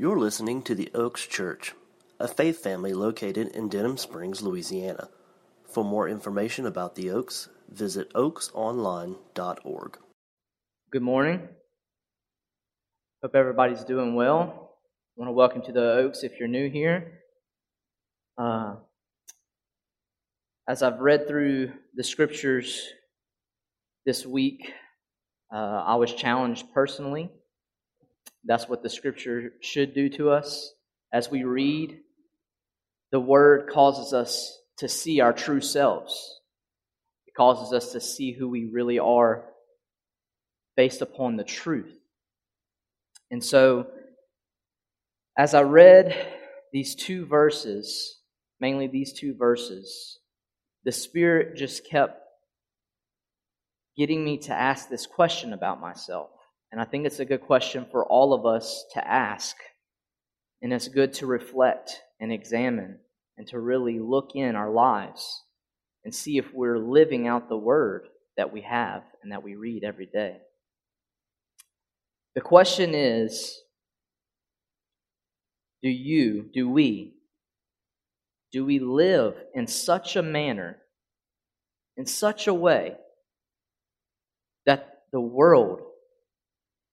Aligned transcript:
You're 0.00 0.18
listening 0.18 0.62
to 0.62 0.74
the 0.74 0.90
Oaks 0.94 1.26
Church, 1.26 1.74
a 2.18 2.26
faith 2.26 2.62
family 2.62 2.94
located 2.94 3.48
in 3.48 3.68
Denham 3.68 3.98
Springs, 3.98 4.40
Louisiana. 4.40 5.10
For 5.64 5.84
more 5.84 6.08
information 6.08 6.64
about 6.64 6.94
the 6.94 7.10
Oaks, 7.10 7.50
visit 7.68 8.10
oaksonline.org. 8.14 9.98
Good 10.90 11.02
morning. 11.02 11.46
Hope 13.22 13.34
everybody's 13.34 13.84
doing 13.84 14.14
well. 14.14 14.78
I 15.18 15.20
want 15.20 15.28
to 15.28 15.32
welcome 15.32 15.60
to 15.64 15.72
the 15.72 15.92
Oaks 15.96 16.22
if 16.22 16.38
you're 16.38 16.48
new 16.48 16.70
here. 16.70 17.18
Uh, 18.38 18.76
as 20.66 20.82
I've 20.82 21.00
read 21.00 21.28
through 21.28 21.72
the 21.94 22.04
scriptures 22.04 22.88
this 24.06 24.24
week, 24.24 24.72
uh, 25.54 25.84
I 25.86 25.96
was 25.96 26.14
challenged 26.14 26.72
personally. 26.72 27.30
That's 28.44 28.68
what 28.68 28.82
the 28.82 28.90
scripture 28.90 29.52
should 29.60 29.94
do 29.94 30.08
to 30.10 30.30
us. 30.30 30.72
As 31.12 31.30
we 31.30 31.44
read, 31.44 31.98
the 33.12 33.20
word 33.20 33.68
causes 33.70 34.12
us 34.12 34.58
to 34.78 34.88
see 34.88 35.20
our 35.20 35.32
true 35.32 35.60
selves. 35.60 36.40
It 37.26 37.34
causes 37.34 37.72
us 37.72 37.92
to 37.92 38.00
see 38.00 38.32
who 38.32 38.48
we 38.48 38.64
really 38.64 38.98
are 38.98 39.44
based 40.76 41.02
upon 41.02 41.36
the 41.36 41.44
truth. 41.44 41.94
And 43.30 43.44
so, 43.44 43.88
as 45.36 45.54
I 45.54 45.62
read 45.62 46.16
these 46.72 46.94
two 46.94 47.26
verses, 47.26 48.18
mainly 48.60 48.86
these 48.86 49.12
two 49.12 49.34
verses, 49.34 50.18
the 50.84 50.92
Spirit 50.92 51.56
just 51.56 51.86
kept 51.86 52.20
getting 53.96 54.24
me 54.24 54.38
to 54.38 54.52
ask 54.52 54.88
this 54.88 55.06
question 55.06 55.52
about 55.52 55.80
myself. 55.80 56.30
And 56.72 56.80
I 56.80 56.84
think 56.84 57.06
it's 57.06 57.20
a 57.20 57.24
good 57.24 57.42
question 57.42 57.86
for 57.90 58.04
all 58.04 58.32
of 58.32 58.46
us 58.46 58.84
to 58.94 59.06
ask. 59.06 59.56
And 60.62 60.72
it's 60.72 60.88
good 60.88 61.12
to 61.14 61.26
reflect 61.26 62.00
and 62.20 62.30
examine 62.32 62.98
and 63.36 63.46
to 63.48 63.58
really 63.58 63.98
look 63.98 64.32
in 64.34 64.54
our 64.54 64.70
lives 64.70 65.42
and 66.04 66.14
see 66.14 66.38
if 66.38 66.52
we're 66.52 66.78
living 66.78 67.26
out 67.26 67.48
the 67.48 67.56
word 67.56 68.06
that 68.36 68.52
we 68.52 68.60
have 68.62 69.02
and 69.22 69.32
that 69.32 69.42
we 69.42 69.54
read 69.54 69.84
every 69.84 70.06
day. 70.06 70.38
The 72.34 72.40
question 72.40 72.94
is 72.94 73.58
do 75.82 75.88
you, 75.88 76.48
do 76.52 76.68
we, 76.68 77.14
do 78.52 78.64
we 78.64 78.78
live 78.78 79.34
in 79.54 79.66
such 79.66 80.16
a 80.16 80.22
manner, 80.22 80.78
in 81.96 82.06
such 82.06 82.46
a 82.46 82.54
way, 82.54 82.96
that 84.66 85.04
the 85.12 85.20
world, 85.20 85.80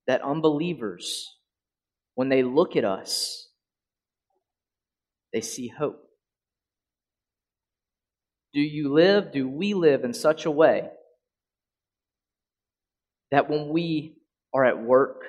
that 0.08 0.22
unbelievers, 0.22 1.36
when 2.16 2.30
they 2.30 2.44
look 2.44 2.75
at 2.75 2.86
us, 2.86 3.50
they 5.33 5.41
see 5.41 5.67
hope? 5.67 6.03
Do 8.53 8.61
you 8.61 8.91
live, 8.91 9.31
do 9.31 9.47
we 9.47 9.73
live 9.73 10.03
in 10.03 10.14
such 10.14 10.45
a 10.45 10.52
way 10.52 10.89
that 13.31 13.49
when 13.49 13.69
we 13.69 14.16
are 14.53 14.66
at 14.66 14.81
work, 14.81 15.23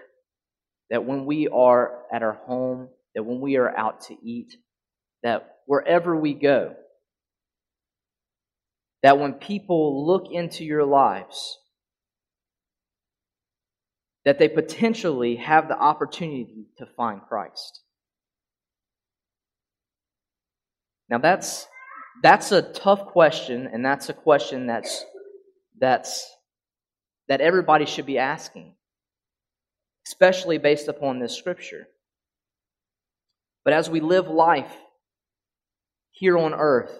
that 0.90 1.04
when 1.04 1.26
we 1.26 1.48
are 1.48 2.04
at 2.12 2.22
our 2.22 2.40
home, 2.46 2.88
that 3.14 3.24
when 3.24 3.40
we 3.40 3.56
are 3.56 3.76
out 3.76 4.02
to 4.02 4.16
eat, 4.22 4.54
that 5.22 5.56
wherever 5.66 6.16
we 6.16 6.32
go, 6.32 6.74
that 9.02 9.18
when 9.18 9.34
people 9.34 10.06
look 10.06 10.30
into 10.30 10.64
your 10.64 10.84
lives, 10.84 11.58
that 14.28 14.38
they 14.38 14.46
potentially 14.46 15.36
have 15.36 15.68
the 15.68 15.78
opportunity 15.78 16.66
to 16.76 16.84
find 16.84 17.22
Christ. 17.30 17.80
Now 21.08 21.16
that's 21.16 21.66
that's 22.22 22.52
a 22.52 22.60
tough 22.60 23.06
question, 23.06 23.70
and 23.72 23.82
that's 23.82 24.10
a 24.10 24.12
question 24.12 24.66
that's 24.66 25.02
that's 25.80 26.30
that 27.28 27.40
everybody 27.40 27.86
should 27.86 28.04
be 28.04 28.18
asking, 28.18 28.74
especially 30.06 30.58
based 30.58 30.88
upon 30.88 31.20
this 31.20 31.34
scripture. 31.34 31.88
But 33.64 33.72
as 33.72 33.88
we 33.88 34.00
live 34.00 34.28
life 34.28 34.76
here 36.10 36.36
on 36.36 36.52
earth, 36.52 36.92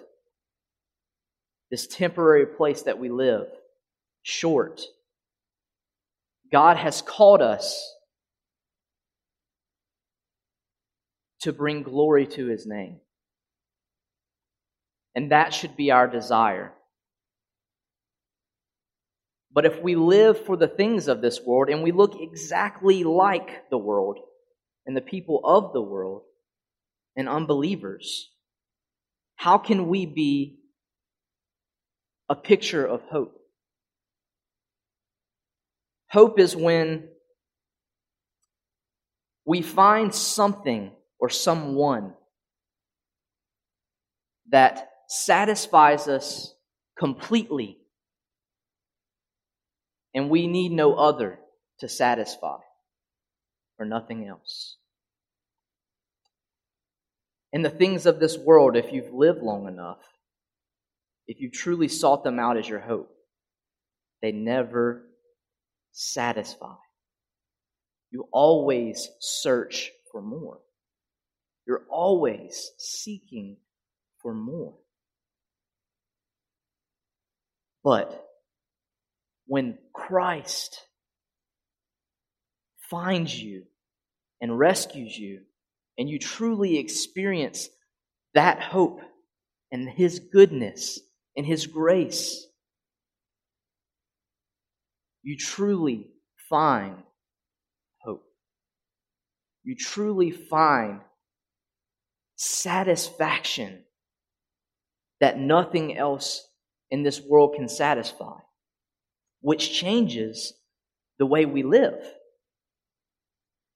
this 1.71 1.87
temporary 1.87 2.47
place 2.47 2.85
that 2.85 2.99
we 2.99 3.11
live, 3.11 3.49
short, 4.23 4.81
God 6.51 6.77
has 6.77 7.03
called 7.03 7.43
us 7.43 7.95
to 11.41 11.53
bring 11.53 11.83
glory 11.83 12.27
to 12.27 12.47
his 12.47 12.67
name. 12.67 13.01
And 15.15 15.33
that 15.33 15.53
should 15.53 15.77
be 15.77 15.91
our 15.91 16.07
desire. 16.07 16.73
But 19.53 19.67
if 19.67 19.83
we 19.83 19.97
live 19.97 20.45
for 20.45 20.57
the 20.57 20.69
things 20.69 21.09
of 21.09 21.21
this 21.21 21.41
world 21.41 21.69
and 21.69 21.83
we 21.83 21.93
look 21.93 22.17
exactly 22.21 23.03
like 23.05 23.69
the 23.71 23.79
world 23.79 24.19
and 24.87 24.97
the 24.97 25.01
people 25.01 25.41
of 25.45 25.73
the 25.73 25.83
world 25.83 26.23
and 27.17 27.29
unbelievers, 27.29 28.31
how 29.37 29.59
can 29.59 29.89
we 29.89 30.07
be 30.07 30.59
a 32.29 32.35
picture 32.35 32.85
of 32.85 33.03
hope? 33.11 33.38
Hope 36.11 36.39
is 36.39 36.57
when 36.57 37.09
we 39.45 39.63
find 39.63 40.15
something 40.15 40.93
or 41.19 41.29
someone 41.29 42.15
that 44.51 44.91
satisfies 45.09 46.09
us 46.09 46.55
completely, 46.99 47.79
and 50.15 50.31
we 50.31 50.47
need 50.47 50.73
no 50.73 50.95
other 50.95 51.39
to 51.81 51.89
satisfy 51.89 52.59
or 53.79 53.87
nothing 53.87 54.27
else. 54.27 54.77
And 57.53 57.65
the 57.65 57.71
things 57.71 58.05
of 58.05 58.21
this 58.21 58.37
world, 58.37 58.77
if 58.77 58.93
you've 58.93 59.13
lived 59.13 59.43
long 59.43 59.67
enough, 59.67 59.99
if 61.27 61.41
you 61.41 61.51
truly 61.51 61.89
sought 61.89 62.25
them 62.25 62.39
out 62.39 62.57
as 62.57 62.69
your 62.69 62.81
hope, 62.81 63.11
they 64.21 64.33
never 64.33 65.08
satisfy. 65.93 66.75
You 68.11 68.29
always 68.33 69.09
search 69.21 69.91
for 70.11 70.23
more. 70.23 70.59
You're 71.67 71.85
always 71.91 72.71
seeking 72.79 73.59
for 74.23 74.35
more. 74.35 74.75
But 77.85 78.27
when 79.47 79.79
Christ 79.93 80.81
finds 82.91 83.39
you 83.41 83.65
and 84.41 84.59
rescues 84.59 85.17
you, 85.19 85.43
and 85.99 86.09
you 86.09 86.19
truly 86.19 86.79
experience 86.79 87.69
that 88.35 88.63
hope 88.63 89.01
and 89.73 89.89
His 89.89 90.21
goodness 90.21 91.01
and 91.37 91.45
His 91.45 91.67
grace, 91.67 92.48
you 95.29 95.37
truly 95.37 96.07
find 96.49 97.03
hope. 97.99 98.25
You 99.63 99.77
truly 99.77 100.31
find 100.31 101.01
satisfaction 102.37 103.85
that 105.21 105.39
nothing 105.39 105.99
else 105.99 106.49
in 106.91 107.03
this 107.03 107.21
world 107.21 107.57
can 107.57 107.69
satisfy, 107.69 108.39
which 109.43 109.71
changes 109.71 110.55
the 111.19 111.27
way 111.27 111.45
we 111.45 111.63
live. 111.63 112.01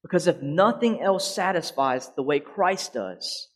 Because 0.03 0.27
if 0.27 0.41
nothing 0.41 1.03
else 1.03 1.35
satisfies 1.35 2.11
the 2.17 2.23
way 2.23 2.41
Christ 2.41 2.95
does, 2.95 3.49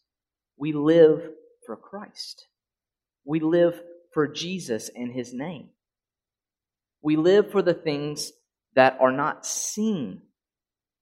we 0.59 0.75
live 0.75 1.31
for 1.65 1.79
Christ. 1.79 2.47
We 3.25 3.41
live 3.41 3.81
for 4.13 4.29
Jesus 4.29 4.91
and 4.95 5.15
His 5.15 5.33
name. 5.33 5.71
We 7.07 7.15
live 7.15 7.53
for 7.53 7.63
the 7.63 7.73
things 7.73 8.33
that 8.75 8.99
are 9.01 9.13
not 9.13 9.47
seen, 9.47 10.23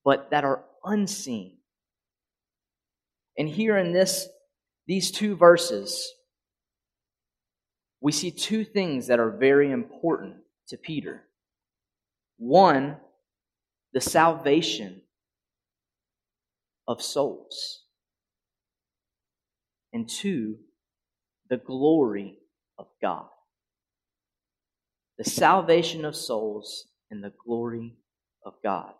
but 0.04 0.32
that 0.32 0.44
are 0.44 0.62
unseen. 0.84 1.56
And 3.38 3.48
here 3.48 3.78
in 3.78 3.94
this, 3.94 4.28
these 4.86 5.10
two 5.10 5.34
verses, 5.34 6.12
we 8.02 8.12
see 8.12 8.30
two 8.30 8.66
things 8.66 9.06
that 9.06 9.18
are 9.18 9.30
very 9.30 9.70
important 9.70 10.36
to 10.68 10.76
Peter. 10.76 11.22
One, 12.36 12.98
the 13.94 14.02
salvation 14.02 15.00
of 16.86 17.00
souls. 17.00 17.84
And 19.94 20.06
two, 20.06 20.58
the 21.48 21.56
glory 21.56 22.40
of 22.78 22.88
God. 23.00 23.28
The 25.18 25.24
salvation 25.24 26.04
of 26.04 26.16
souls 26.16 26.86
and 27.10 27.22
the 27.22 27.32
glory 27.44 27.96
of 28.44 28.54
God. 28.62 28.92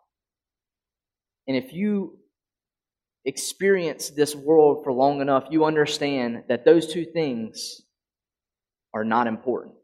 And 1.47 1.57
if 1.57 1.73
you 1.73 2.19
experience 3.25 4.11
this 4.11 4.35
world 4.35 4.85
for 4.85 4.93
long 4.93 5.21
enough, 5.21 5.45
you 5.51 5.65
understand 5.65 6.45
that 6.49 6.65
those 6.65 6.93
two 6.93 7.05
things 7.05 7.83
are 8.93 9.05
not 9.05 9.27
important. 9.27 9.75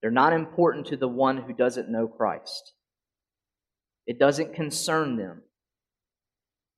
They're 0.00 0.10
not 0.10 0.32
important 0.32 0.86
to 0.88 0.96
the 0.96 1.08
one 1.08 1.38
who 1.38 1.52
doesn't 1.52 1.88
know 1.88 2.08
Christ. 2.08 2.72
It 4.06 4.18
doesn't 4.18 4.54
concern 4.54 5.16
them. 5.16 5.42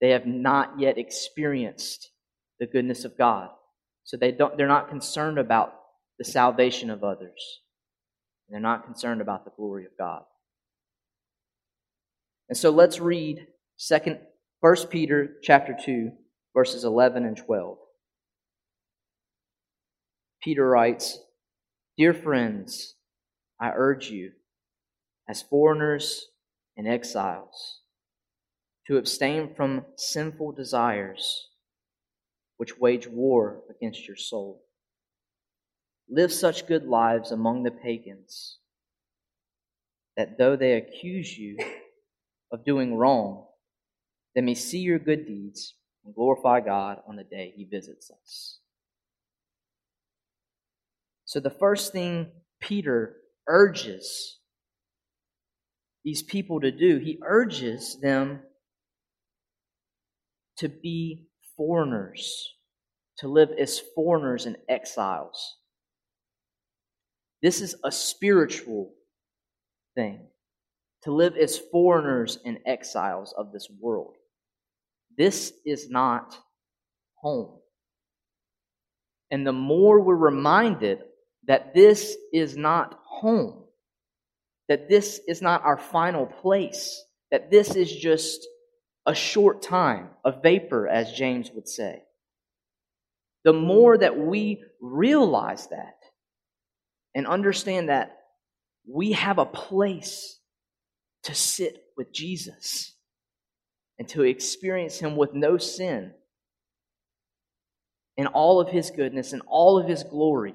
They 0.01 0.11
have 0.11 0.27
not 0.27 0.79
yet 0.79 0.99
experienced 0.99 2.11
the 2.61 2.67
goodness 2.67 3.05
of 3.05 3.17
God. 3.17 3.49
So 4.05 4.19
they 4.19 4.33
don't, 4.33 4.57
they're 4.57 4.69
not 4.69 4.91
concerned 4.91 5.39
about 5.39 5.75
the 6.19 6.25
salvation 6.25 6.91
of 6.91 7.03
others. 7.03 7.61
They're 8.49 8.61
not 8.61 8.85
concerned 8.85 9.21
about 9.21 9.45
the 9.45 9.51
glory 9.57 9.85
of 9.85 9.97
God. 9.99 10.23
And 12.49 12.57
so 12.57 12.71
let's 12.71 13.01
read 13.01 13.47
second 13.77 14.21
First 14.61 14.91
Peter 14.91 15.37
chapter 15.43 15.77
2 15.85 16.13
verses 16.55 16.85
11 16.85 17.25
and 17.25 17.37
12. 17.37 17.79
Peter 20.43 20.69
writes, 20.69 21.19
"Dear 21.97 22.15
friends, 22.15 22.97
I 23.59 23.73
urge 23.75 24.11
you 24.11 24.35
as 25.29 25.43
foreigners 25.43 26.31
and 26.77 26.87
exiles 26.87 27.83
to 28.87 28.99
abstain 28.99 29.55
from 29.55 29.87
sinful 29.97 30.53
desires 30.53 31.49
which 32.57 32.79
wage 32.79 33.07
war 33.07 33.63
against 33.71 34.07
your 34.07 34.17
soul. 34.17 34.64
Live 36.09 36.33
such 36.33 36.67
good 36.67 36.85
lives 36.85 37.33
among 37.33 37.63
the 37.63 37.71
pagans 37.71 38.59
that 40.17 40.39
though 40.39 40.57
they 40.57 40.75
accuse 40.75 41.37
you 41.37 41.57
of 42.53 42.65
doing 42.65 42.97
wrong, 42.97 43.47
they 44.35 44.41
may 44.41 44.55
see 44.55 44.79
your 44.79 44.99
good 44.99 45.27
deeds 45.27 45.75
and 46.05 46.15
glorify 46.15 46.61
God 46.61 47.01
on 47.09 47.17
the 47.17 47.25
day 47.25 47.53
he 47.57 47.65
visits 47.65 48.11
us. 48.11 48.59
So, 51.25 51.41
the 51.41 51.51
first 51.51 51.93
thing 51.93 52.29
Peter 52.61 53.17
urges 53.49 54.39
these 56.05 56.23
people 56.23 56.61
to 56.61 56.71
do, 56.71 56.99
he 56.99 57.19
urges 57.27 57.99
them 58.01 58.41
to 60.59 60.69
be 60.69 61.27
foreigners, 61.57 62.55
to 63.19 63.29
live 63.29 63.51
as 63.59 63.81
foreigners 63.95 64.45
and 64.45 64.57
exiles. 64.69 65.57
This 67.45 67.61
is 67.61 67.77
a 67.85 67.93
spiritual 67.93 68.95
thing, 69.95 70.29
to 71.03 71.13
live 71.13 71.37
as 71.37 71.59
foreigners 71.59 72.39
and 72.43 72.59
exiles 72.65 73.35
of 73.37 73.53
this 73.53 73.69
world. 73.79 74.15
This 75.19 75.53
is 75.67 75.91
not 75.91 76.35
home. 77.17 77.59
And 79.31 79.47
the 79.47 79.53
more 79.53 80.01
we're 80.01 80.17
reminded 80.17 81.01
that 81.47 81.75
this 81.75 82.17
is 82.33 82.57
not 82.57 82.99
home, 83.05 83.65
that 84.71 84.89
this 84.89 85.21
is 85.29 85.43
not 85.43 85.63
our 85.65 85.77
final 85.77 86.25
place, 86.25 86.99
that 87.31 87.51
this 87.51 87.77
is 87.77 87.95
just 87.95 88.41
a 89.05 89.15
short 89.15 89.61
time, 89.61 90.09
a 90.25 90.33
vapor, 90.33 90.89
as 90.89 91.13
James 91.13 91.51
would 91.55 91.69
say. 91.69 92.05
The 93.45 93.53
more 93.53 93.99
that 93.99 94.17
we 94.17 94.65
realize 94.81 95.67
that 95.67 96.04
and 97.15 97.27
understand 97.27 97.89
that 97.89 98.19
we 98.87 99.13
have 99.13 99.39
a 99.39 99.47
place 99.47 100.39
to 101.25 101.35
sit 101.35 101.85
with 101.97 102.13
Jesus 102.13 102.95
and 103.99 104.09
to 104.09 104.23
experience 104.23 104.99
Him 104.99 105.17
with 105.17 105.35
no 105.35 105.57
sin 105.57 106.13
in 108.17 108.27
all 108.29 108.61
of 108.61 108.69
His 108.69 108.91
goodness 108.91 109.33
and 109.33 109.43
all 109.47 109.79
of 109.79 109.89
His 109.89 110.03
glory, 110.03 110.55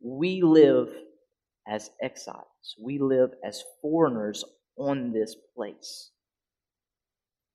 we 0.00 0.42
live 0.42 0.90
as 1.66 1.90
exiles. 2.02 2.46
We 2.80 2.98
live 2.98 3.30
as 3.44 3.64
foreigners 3.80 4.44
on 4.76 5.12
this 5.12 5.34
place. 5.56 6.10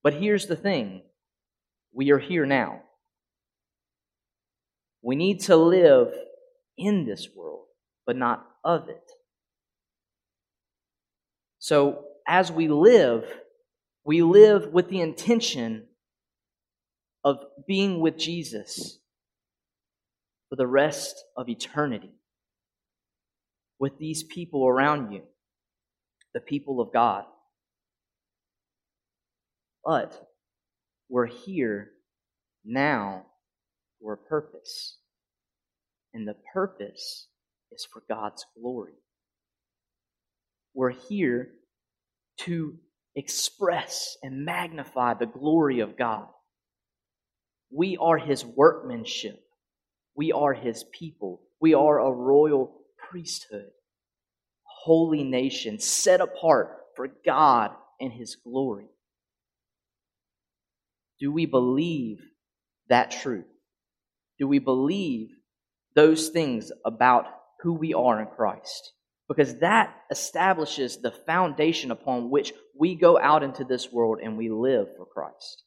But 0.03 0.13
here's 0.13 0.47
the 0.47 0.55
thing 0.55 1.03
we 1.93 2.11
are 2.11 2.19
here 2.19 2.45
now. 2.45 2.81
We 5.01 5.15
need 5.15 5.41
to 5.41 5.55
live 5.55 6.13
in 6.79 7.05
this 7.05 7.27
world, 7.35 7.65
but 8.05 8.15
not 8.15 8.45
of 8.63 8.89
it. 8.89 9.11
So, 11.59 12.05
as 12.27 12.51
we 12.51 12.67
live, 12.67 13.25
we 14.05 14.21
live 14.21 14.71
with 14.71 14.89
the 14.89 15.01
intention 15.01 15.85
of 17.23 17.39
being 17.67 17.99
with 17.99 18.17
Jesus 18.17 18.99
for 20.49 20.55
the 20.55 20.67
rest 20.67 21.23
of 21.35 21.49
eternity 21.49 22.13
with 23.79 23.97
these 23.97 24.23
people 24.23 24.67
around 24.67 25.11
you, 25.11 25.23
the 26.33 26.39
people 26.39 26.81
of 26.81 26.91
God. 26.91 27.23
But 29.83 30.29
we're 31.07 31.25
here 31.25 31.91
now 32.65 33.25
for 34.01 34.13
a 34.13 34.17
purpose. 34.17 34.97
And 36.13 36.27
the 36.27 36.35
purpose 36.53 37.27
is 37.71 37.87
for 37.91 38.03
God's 38.09 38.45
glory. 38.59 38.93
We're 40.73 40.89
here 40.91 41.49
to 42.39 42.75
express 43.15 44.17
and 44.23 44.45
magnify 44.45 45.15
the 45.15 45.25
glory 45.25 45.81
of 45.81 45.97
God. 45.97 46.27
We 47.71 47.97
are 47.97 48.17
His 48.17 48.45
workmanship. 48.45 49.39
We 50.15 50.31
are 50.31 50.53
His 50.53 50.85
people. 50.91 51.41
We 51.59 51.73
are 51.73 51.99
a 51.99 52.11
royal 52.11 52.75
priesthood, 52.97 53.69
holy 54.63 55.23
nation, 55.23 55.79
set 55.79 56.21
apart 56.21 56.77
for 56.95 57.09
God 57.25 57.71
and 57.99 58.11
His 58.11 58.35
glory. 58.35 58.87
Do 61.19 61.31
we 61.31 61.45
believe 61.45 62.19
that 62.87 63.11
truth? 63.11 63.45
Do 64.39 64.47
we 64.47 64.59
believe 64.59 65.29
those 65.95 66.29
things 66.29 66.71
about 66.85 67.25
who 67.61 67.73
we 67.73 67.93
are 67.93 68.21
in 68.21 68.27
Christ? 68.27 68.93
Because 69.27 69.59
that 69.59 69.95
establishes 70.09 70.97
the 70.97 71.11
foundation 71.11 71.91
upon 71.91 72.29
which 72.29 72.53
we 72.77 72.95
go 72.95 73.19
out 73.19 73.43
into 73.43 73.63
this 73.63 73.91
world 73.91 74.19
and 74.23 74.37
we 74.37 74.49
live 74.49 74.87
for 74.97 75.05
Christ. 75.05 75.63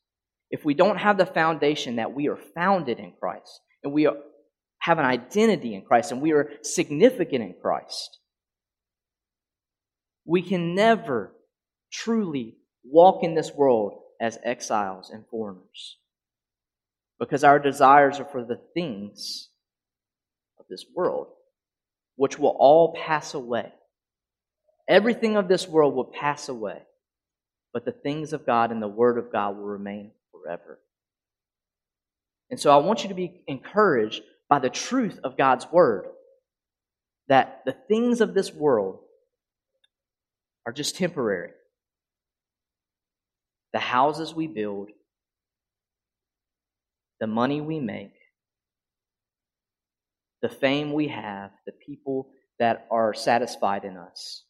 If 0.51 0.65
we 0.65 0.75
don't 0.75 0.99
have 0.99 1.17
the 1.17 1.27
foundation 1.27 1.97
that 1.97 2.13
we 2.13 2.29
are 2.29 2.39
founded 2.55 2.99
in 2.99 3.13
Christ 3.19 3.61
and 3.85 3.93
we 3.93 4.09
have 4.81 4.99
an 4.99 5.05
identity 5.05 5.75
in 5.75 5.83
Christ 5.83 6.11
and 6.11 6.21
we 6.21 6.33
are 6.33 6.51
significant 6.63 7.43
in 7.45 7.55
Christ, 7.61 8.19
we 10.25 10.43
can 10.43 10.75
never 10.75 11.33
truly 11.93 12.57
walk 12.85 13.23
in 13.23 13.35
this 13.35 13.53
world 13.55 13.95
as 14.21 14.39
exiles 14.45 15.11
and 15.11 15.25
foreigners. 15.31 15.99
Because 17.19 17.45
our 17.45 17.59
desires 17.59 18.19
are 18.19 18.25
for 18.25 18.45
the 18.45 18.61
things 18.75 19.51
this 20.73 20.87
world, 20.95 21.29
which 22.17 22.39
will 22.39 22.57
all 22.59 22.95
pass 22.95 23.35
away. 23.35 23.73
Everything 24.89 25.37
of 25.37 25.47
this 25.47 25.69
world 25.69 25.95
will 25.95 26.13
pass 26.21 26.49
away, 26.49 26.83
but 27.73 27.85
the 27.85 27.93
things 27.93 28.33
of 28.33 28.47
God 28.47 28.73
and 28.73 28.83
the 28.83 28.89
Word 28.89 29.19
of 29.19 29.31
God 29.31 29.57
will 29.57 29.65
remain 29.65 30.11
forever. 30.33 30.81
And 32.51 32.59
so 32.59 32.73
I 32.73 32.85
want 32.85 33.03
you 33.03 33.11
to 33.11 33.15
be 33.15 33.45
encouraged 33.47 34.23
by 34.49 34.59
the 34.59 34.71
truth 34.71 35.21
of 35.23 35.37
God's 35.37 35.67
Word 35.71 36.07
that 37.29 37.63
the 37.65 37.77
things 37.89 38.21
of 38.21 38.35
this 38.35 38.53
world 38.53 38.99
are 40.67 40.73
just 40.73 40.97
temporary 40.97 41.51
the 43.73 43.79
houses 43.79 44.35
we 44.35 44.47
build, 44.47 44.91
the 47.21 47.27
money 47.27 47.61
we 47.61 47.81
make, 47.81 48.13
the 50.43 50.49
fame 50.49 50.93
we 50.93 51.09
have, 51.09 51.51
the 51.65 51.73
people 51.73 52.29
that 52.59 52.87
are 52.91 53.15
satisfied 53.15 53.85
in 53.85 53.97
us. 53.97 54.45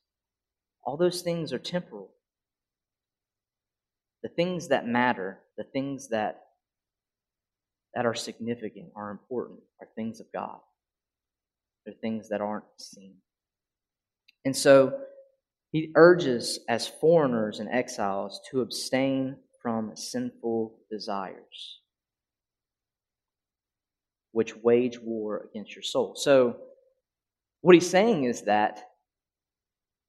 All 0.84 0.96
those 0.96 1.22
things 1.22 1.52
are 1.52 1.58
temporal. 1.58 2.10
The 4.22 4.28
things 4.30 4.68
that 4.68 4.86
matter, 4.86 5.38
the 5.56 5.64
things 5.64 6.08
that 6.08 6.40
that 7.94 8.06
are 8.06 8.14
significant, 8.14 8.88
are 8.96 9.10
important, 9.10 9.60
are 9.80 9.88
things 9.94 10.18
of 10.18 10.26
God. 10.32 10.58
They're 11.84 11.94
things 12.00 12.30
that 12.30 12.40
aren't 12.40 12.64
seen. 12.78 13.16
And 14.46 14.56
so 14.56 14.98
he 15.72 15.92
urges 15.94 16.60
as 16.68 16.88
foreigners 16.88 17.60
and 17.60 17.68
exiles 17.68 18.40
to 18.50 18.62
abstain 18.62 19.36
from 19.60 19.94
sinful 19.94 20.74
desires, 20.90 21.80
which 24.32 24.56
wage 24.56 24.98
war 24.98 25.48
against 25.50 25.74
your 25.74 25.82
soul. 25.82 26.14
So, 26.16 26.56
what 27.60 27.74
he's 27.74 27.88
saying 27.88 28.24
is 28.24 28.42
that 28.42 28.82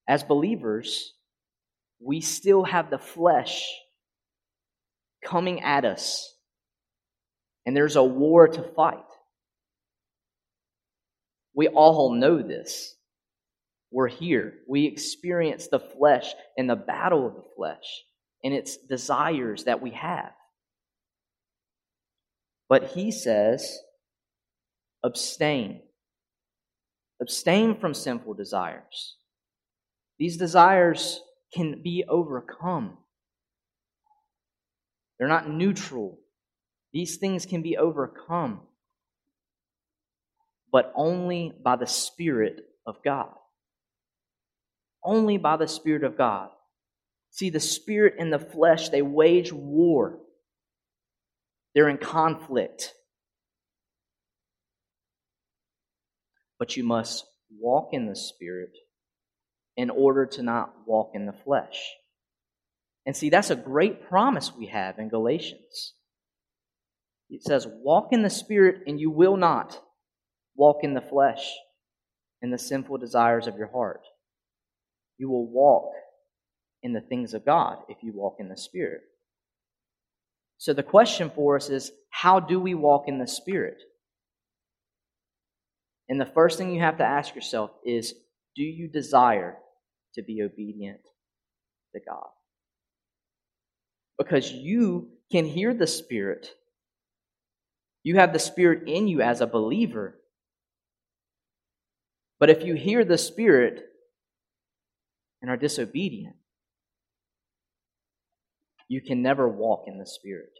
as 0.08 0.24
believers, 0.24 1.14
we 2.00 2.20
still 2.22 2.64
have 2.64 2.90
the 2.90 2.98
flesh 2.98 3.70
coming 5.24 5.62
at 5.62 5.86
us, 5.86 6.36
and 7.66 7.76
there's 7.76 7.96
a 7.96 8.04
war 8.04 8.48
to 8.48 8.64
fight. 8.76 8.98
We 11.54 11.68
all 11.68 12.14
know 12.16 12.42
this. 12.42 12.96
We're 13.92 14.08
here. 14.08 14.56
We 14.68 14.86
experience 14.86 15.68
the 15.68 15.80
flesh 15.80 16.34
and 16.58 16.68
the 16.68 16.76
battle 16.76 17.28
of 17.28 17.36
the 17.36 17.44
flesh 17.56 18.04
and 18.44 18.54
its 18.54 18.76
desires 18.76 19.66
that 19.66 19.82
we 19.82 19.92
have. 19.92 20.32
But 22.68 22.88
he 22.88 23.12
says, 23.12 23.78
abstain. 25.04 25.82
Abstain 27.22 27.80
from 27.80 27.94
sinful 27.94 28.34
desires. 28.34 29.16
These 30.20 30.38
desires 30.38 31.22
can 31.54 31.82
be 31.84 32.04
overcome. 32.08 32.98
They're 35.18 35.28
not 35.28 35.50
neutral. 35.50 36.20
These 36.92 37.18
things 37.18 37.46
can 37.46 37.62
be 37.62 37.78
overcome, 37.78 38.62
but 40.72 40.92
only 40.96 41.54
by 41.64 41.76
the 41.76 41.88
Spirit 41.88 42.62
of 42.86 42.98
God. 43.04 43.34
Only 45.04 45.38
by 45.38 45.58
the 45.58 45.68
Spirit 45.68 46.04
of 46.04 46.18
God. 46.18 46.50
See, 47.32 47.50
the 47.50 47.60
Spirit 47.60 48.16
and 48.20 48.32
the 48.32 48.40
flesh, 48.40 48.90
they 48.90 49.02
wage 49.02 49.52
war. 49.52 50.20
They're 51.74 51.90
in 51.90 51.98
conflict. 51.98 52.94
But 56.60 56.78
you 56.78 56.84
must 56.84 57.26
walk 57.60 57.90
in 57.92 58.08
the 58.08 58.16
Spirit 58.16 58.72
in 59.76 59.90
order 59.90 60.26
to 60.26 60.44
not 60.44 60.74
walk 60.86 61.12
in 61.14 61.26
the 61.26 61.34
flesh. 61.34 61.92
And 63.06 63.16
see, 63.16 63.30
that's 63.30 63.50
a 63.50 63.56
great 63.56 64.08
promise 64.08 64.54
we 64.56 64.68
have 64.68 65.00
in 65.00 65.10
Galatians. 65.10 65.94
It 67.30 67.44
says, 67.44 67.68
Walk 67.68 68.10
in 68.12 68.22
the 68.22 68.30
Spirit, 68.30 68.84
and 68.88 69.00
you 69.00 69.10
will 69.10 69.38
not 69.38 69.80
walk 70.56 70.84
in 70.84 70.94
the 70.94 71.02
flesh 71.02 71.52
and 72.42 72.54
the 72.54 72.58
sinful 72.58 72.98
desires 72.98 73.48
of 73.48 73.58
your 73.58 73.72
heart. 73.72 74.02
You 75.18 75.30
will 75.30 75.48
walk 75.50 75.94
in 76.84 76.94
the 76.94 77.02
things 77.02 77.34
of 77.34 77.46
God 77.46 77.78
if 77.90 77.98
you 78.04 78.14
walk 78.14 78.36
in 78.40 78.50
the 78.50 78.58
Spirit. 78.58 79.02
So 80.58 80.74
the 80.74 80.84
question 80.84 81.32
for 81.34 81.56
us 81.56 81.70
is 81.70 81.92
how 82.10 82.40
do 82.40 82.60
we 82.60 82.74
walk 82.74 83.08
in 83.08 83.20
the 83.20 83.28
Spirit? 83.28 83.82
And 86.14 86.22
the 86.22 86.28
first 86.28 86.60
thing 86.60 86.72
you 86.72 86.82
have 86.82 87.00
to 87.00 87.04
ask 87.04 87.34
yourself 87.34 87.72
is 87.84 88.14
do 88.56 88.62
you 88.62 88.88
desire 88.88 89.58
to 90.14 90.22
be 90.22 90.44
obedient 90.44 91.00
to 91.96 92.02
God? 92.08 92.28
Because 94.20 94.52
you 94.52 95.10
can 95.32 95.44
hear 95.44 95.74
the 95.74 95.88
Spirit. 95.88 96.50
You 98.04 98.18
have 98.18 98.32
the 98.32 98.38
Spirit 98.38 98.88
in 98.88 99.08
you 99.08 99.22
as 99.22 99.42
a 99.42 99.48
believer. 99.48 100.20
But 102.40 102.52
if 102.52 102.64
you 102.64 102.76
hear 102.76 103.04
the 103.04 103.18
Spirit 103.18 103.84
and 105.42 105.50
are 105.50 105.58
disobedient, 105.58 106.36
you 108.88 109.02
can 109.02 109.24
never 109.24 109.50
walk 109.50 109.86
in 109.88 109.98
the 109.98 110.06
Spirit. 110.06 110.60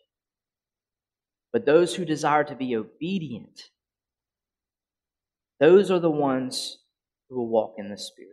But 1.52 1.68
those 1.68 1.94
who 1.94 2.06
desire 2.06 2.44
to 2.44 2.56
be 2.56 2.76
obedient, 2.76 3.70
those 5.64 5.90
are 5.90 6.00
the 6.00 6.12
ones 6.12 6.78
who 7.30 7.38
will 7.38 7.48
walk 7.48 7.76
in 7.78 7.90
the 7.90 7.98
Spirit. 7.98 8.32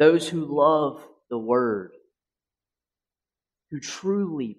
Those 0.00 0.28
who 0.28 0.44
love 0.44 1.00
the 1.30 1.38
Word, 1.38 1.92
who 3.70 3.78
truly 3.78 4.58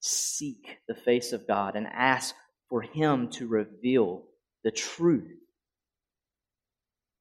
seek 0.00 0.78
the 0.88 0.96
face 0.96 1.32
of 1.32 1.46
God 1.46 1.76
and 1.76 1.86
ask 1.86 2.34
for 2.68 2.82
Him 2.82 3.28
to 3.34 3.46
reveal 3.46 4.24
the 4.64 4.72
truth 4.72 5.30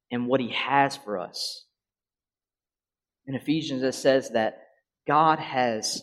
and 0.10 0.26
what 0.26 0.40
He 0.40 0.50
has 0.50 0.98
for 0.98 1.20
us. 1.20 1.68
In 3.28 3.36
Ephesians, 3.36 3.84
it 3.84 3.94
says 3.94 4.32
that 4.32 4.58
God 5.08 5.38
has 5.38 6.02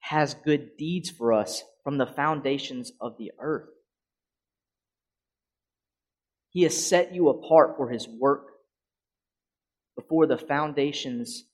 has 0.00 0.34
good 0.34 0.76
deeds 0.76 1.10
for 1.10 1.32
us 1.32 1.62
from 1.84 1.96
the 1.96 2.06
foundations 2.06 2.90
of 3.00 3.16
the 3.18 3.30
earth. 3.38 3.75
He 6.56 6.62
has 6.62 6.86
set 6.86 7.14
you 7.14 7.28
apart 7.28 7.76
for 7.76 7.90
his 7.90 8.08
work 8.08 8.46
before 9.94 10.26
the 10.26 10.38
foundations 10.38 11.44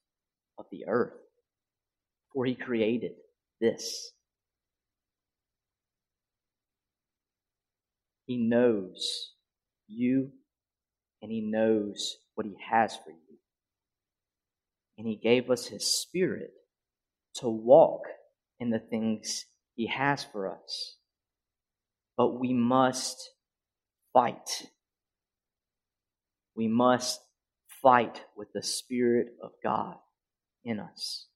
of 0.57 0.67
the 0.71 0.85
earth, 0.87 1.19
for 2.33 2.47
he 2.47 2.55
created 2.55 3.11
this. 3.61 4.13
He 8.27 8.37
knows 8.37 9.33
you 9.89 10.31
and 11.21 11.33
he 11.33 11.41
knows 11.41 12.19
what 12.37 12.47
he 12.47 12.55
has 12.71 12.95
for 12.95 13.11
you. 13.11 13.39
And 14.99 15.09
he 15.09 15.17
gave 15.17 15.51
us 15.51 15.67
his 15.67 15.85
spirit 15.85 16.53
to 17.41 17.49
walk 17.49 18.03
in 18.61 18.71
the 18.71 18.79
things 18.79 19.47
He 19.75 19.89
has 19.89 20.23
for 20.23 20.49
us. 20.49 20.99
But 22.17 22.39
we 22.39 22.53
must 22.53 23.31
fight. 24.13 24.69
We 26.55 26.69
must 26.69 27.21
fight 27.83 28.23
with 28.37 28.53
the 28.53 28.63
Spirit 28.63 29.35
of 29.43 29.53
God 29.63 29.97
in 30.65 30.79
us. 30.79 31.27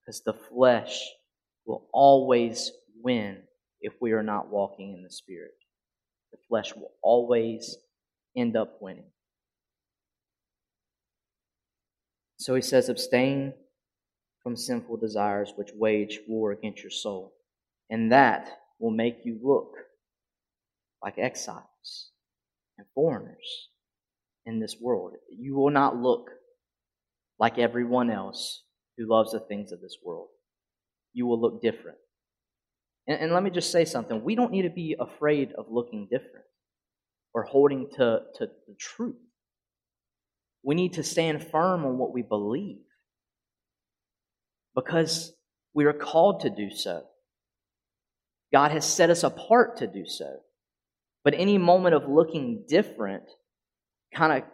Because 0.00 0.22
the 0.22 0.34
flesh 0.34 1.04
will 1.64 1.86
always 1.92 2.72
win 3.02 3.38
if 3.80 3.94
we 4.00 4.12
are 4.12 4.22
not 4.22 4.50
walking 4.50 4.94
in 4.94 5.02
the 5.02 5.10
Spirit. 5.10 5.52
The 6.32 6.38
flesh 6.48 6.74
will 6.74 6.92
always 7.02 7.76
end 8.36 8.56
up 8.56 8.78
winning. 8.80 9.10
So 12.36 12.54
he 12.54 12.62
says, 12.62 12.88
abstain 12.88 13.54
from 14.42 14.56
sinful 14.56 14.96
desires 14.96 15.52
which 15.54 15.70
wage 15.74 16.20
war 16.26 16.50
against 16.50 16.82
your 16.82 16.90
soul. 16.90 17.32
And 17.90 18.10
that 18.10 18.48
will 18.80 18.90
make 18.90 19.18
you 19.24 19.38
look 19.42 19.74
like 21.02 21.18
exiles 21.18 22.10
and 22.78 22.86
foreigners 22.94 23.68
in 24.46 24.60
this 24.60 24.76
world. 24.80 25.12
You 25.30 25.54
will 25.54 25.70
not 25.70 25.96
look 25.96 26.30
like 27.38 27.58
everyone 27.58 28.10
else 28.10 28.62
who 28.96 29.08
loves 29.08 29.32
the 29.32 29.40
things 29.40 29.72
of 29.72 29.80
this 29.80 29.96
world. 30.04 30.28
You 31.12 31.26
will 31.26 31.40
look 31.40 31.62
different. 31.62 31.98
And, 33.06 33.18
and, 33.18 33.32
let 33.32 33.42
me 33.42 33.50
just 33.50 33.72
say 33.72 33.84
something. 33.84 34.22
We 34.22 34.36
don't 34.36 34.52
need 34.52 34.62
to 34.62 34.70
be 34.70 34.96
afraid 34.98 35.52
of 35.58 35.66
looking 35.68 36.08
different 36.10 36.46
or 37.34 37.42
holding 37.42 37.88
to, 37.96 38.20
to 38.36 38.46
the 38.68 38.74
truth. 38.78 39.16
We 40.62 40.76
need 40.76 40.94
to 40.94 41.02
stand 41.02 41.48
firm 41.50 41.84
on 41.84 41.98
what 41.98 42.12
we 42.12 42.22
believe 42.22 42.78
because 44.74 45.32
we 45.74 45.84
are 45.86 45.92
called 45.92 46.40
to 46.40 46.50
do 46.50 46.70
so. 46.70 47.02
God 48.52 48.70
has 48.70 48.86
set 48.86 49.10
us 49.10 49.24
apart 49.24 49.78
to 49.78 49.86
do 49.86 50.04
so. 50.06 50.40
But 51.24 51.34
any 51.34 51.58
moment 51.58 51.94
of 51.94 52.08
looking 52.08 52.64
different 52.68 53.24
kind 54.14 54.32
of 54.32 54.48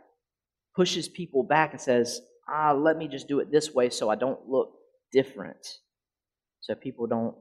pushes 0.74 1.08
people 1.08 1.42
back 1.42 1.72
and 1.72 1.80
says, 1.80 2.20
ah, 2.48 2.72
let 2.72 2.96
me 2.96 3.08
just 3.08 3.28
do 3.28 3.40
it 3.40 3.50
this 3.50 3.72
way 3.74 3.90
so 3.90 4.08
I 4.08 4.14
don't 4.14 4.48
look 4.48 4.70
different. 5.12 5.78
So 6.60 6.74
people 6.74 7.06
don't 7.06 7.34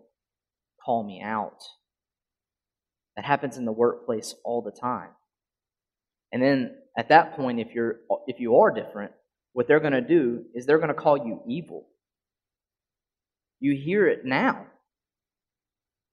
call 0.83 1.03
me 1.03 1.21
out. 1.21 1.63
That 3.15 3.25
happens 3.25 3.57
in 3.57 3.65
the 3.65 3.71
workplace 3.71 4.36
all 4.43 4.62
the 4.62 4.71
time. 4.71 5.09
And 6.31 6.41
then 6.41 6.75
at 6.97 7.09
that 7.09 7.36
point, 7.36 7.59
if 7.59 7.74
you're 7.74 7.97
if 8.27 8.39
you 8.39 8.57
are 8.57 8.71
different, 8.71 9.12
what 9.53 9.67
they're 9.67 9.79
going 9.79 9.93
to 9.93 10.01
do 10.01 10.43
is 10.53 10.65
they're 10.65 10.77
going 10.77 10.89
to 10.89 10.93
call 10.93 11.17
you 11.17 11.41
evil. 11.47 11.88
You 13.59 13.75
hear 13.75 14.07
it 14.07 14.25
now. 14.25 14.67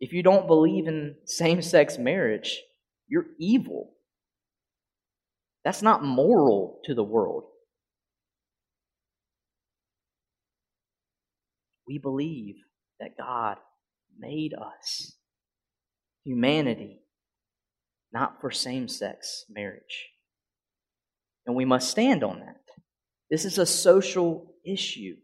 If 0.00 0.12
you 0.12 0.22
don't 0.22 0.46
believe 0.46 0.86
in 0.86 1.16
same 1.24 1.62
sex 1.62 1.98
marriage, 1.98 2.62
you're 3.06 3.26
evil. 3.38 3.90
That's 5.64 5.82
not 5.82 6.04
moral 6.04 6.80
to 6.84 6.94
the 6.94 7.04
world. 7.04 7.44
We 11.86 11.98
believe 11.98 12.56
that 13.00 13.16
God 13.18 13.56
made 14.18 14.52
us, 14.54 15.16
humanity, 16.24 17.00
not 18.12 18.40
for 18.40 18.50
same 18.50 18.88
sex 18.88 19.44
marriage. 19.50 20.10
And 21.46 21.56
we 21.56 21.64
must 21.64 21.90
stand 21.90 22.22
on 22.24 22.40
that. 22.40 22.56
This 23.30 23.44
is 23.44 23.58
a 23.58 23.66
social 23.66 24.54
issue. 24.64 25.16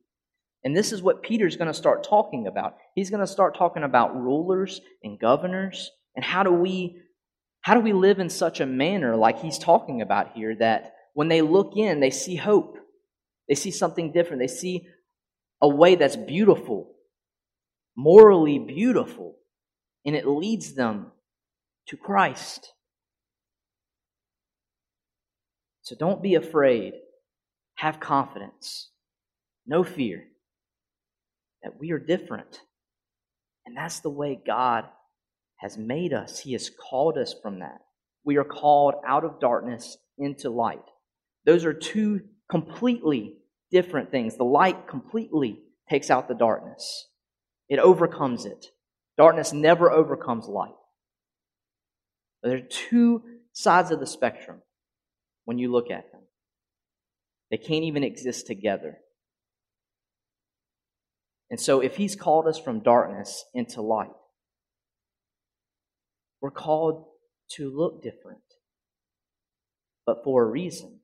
And 0.65 0.77
this 0.77 0.93
is 0.93 1.03
what 1.03 1.23
Peter's 1.23 1.57
going 1.57 1.69
to 1.69 1.75
start 1.75 2.05
talking 2.05 2.47
about. 2.47 2.77
He's 2.95 3.09
going 3.09 3.21
to 3.21 3.27
start 3.27 3.57
talking 3.57 3.83
about 3.83 4.17
rulers 4.17 4.81
and 5.03 5.19
governors 5.19 5.91
and 6.15 6.25
how 6.25 6.43
do 6.43 6.53
we 6.53 7.01
how 7.63 7.75
do 7.75 7.81
we 7.81 7.93
live 7.93 8.19
in 8.19 8.31
such 8.31 8.61
a 8.61 8.67
manner 8.67 9.17
like 9.17 9.41
he's 9.41 9.59
talking 9.59 10.01
about 10.01 10.33
here 10.35 10.55
that 10.57 10.95
when 11.15 11.29
they 11.29 11.43
look 11.43 11.77
in 11.77 12.01
they 12.01 12.11
see 12.11 12.37
hope. 12.37 12.79
They 13.49 13.57
see 13.57 13.73
something 13.73 14.13
different. 14.13 14.41
They 14.41 14.47
see 14.47 14.87
a 15.61 15.69
way 15.69 15.97
that's 15.97 16.15
beautiful, 16.15 16.93
morally 17.97 18.61
beautiful, 18.61 19.35
and 20.07 20.15
it 20.15 20.25
leads 20.27 20.75
them 20.75 21.11
to 21.89 21.97
Christ. 21.97 22.73
So 25.83 25.97
don't 25.99 26.23
be 26.23 26.37
afraid. 26.37 26.93
Have 27.75 27.99
confidence. 27.99 28.91
No 29.67 29.83
fear 29.83 30.25
that 31.65 31.79
we 31.81 31.91
are 31.91 31.99
different. 31.99 32.61
And 33.67 33.77
that's 33.77 33.99
the 33.99 34.11
way 34.11 34.41
God 34.47 34.85
has 35.61 35.77
made 35.77 36.13
us. 36.13 36.41
He 36.41 36.53
has 36.53 36.71
called 36.71 37.19
us 37.19 37.35
from 37.43 37.61
that. 37.61 37.81
We 38.25 38.37
are 38.37 38.45
called 38.45 38.95
out 39.07 39.25
of 39.25 39.41
darkness 39.41 39.97
into 40.19 40.51
light. 40.51 40.83
Those 41.45 41.65
are 41.65 41.75
two 41.75 42.23
completely 42.51 43.37
different 43.71 44.11
things. 44.11 44.37
The 44.37 44.45
light 44.45 44.89
completely 44.89 45.63
takes 45.89 46.11
out 46.11 46.29
the 46.29 46.35
darkness, 46.35 47.09
it 47.69 47.79
overcomes 47.79 48.47
it. 48.47 48.67
Darkness 49.19 49.53
never 49.53 49.91
overcomes 49.91 50.47
light. 50.47 50.73
There 52.43 52.57
are 52.57 52.61
two 52.61 53.23
sides 53.53 53.91
of 53.91 54.01
the 54.01 54.07
spectrum 54.07 54.63
when 55.45 55.59
you 55.59 55.71
look 55.71 55.91
at 55.91 56.11
them. 56.11 56.23
They 57.51 57.59
can't 57.59 57.85
even 57.85 58.03
exist 58.03 58.47
together. 58.47 58.97
And 61.51 61.61
so, 61.61 61.81
if 61.81 61.97
He's 61.97 62.17
called 62.17 62.47
us 62.47 62.59
from 62.59 62.81
darkness 62.81 63.45
into 63.53 63.83
light, 63.83 64.13
we're 66.41 66.51
called 66.51 67.05
to 67.53 67.71
look 67.71 68.03
different, 68.03 68.41
but 70.07 70.23
for 70.25 70.43
a 70.43 70.47
reason. 70.47 71.01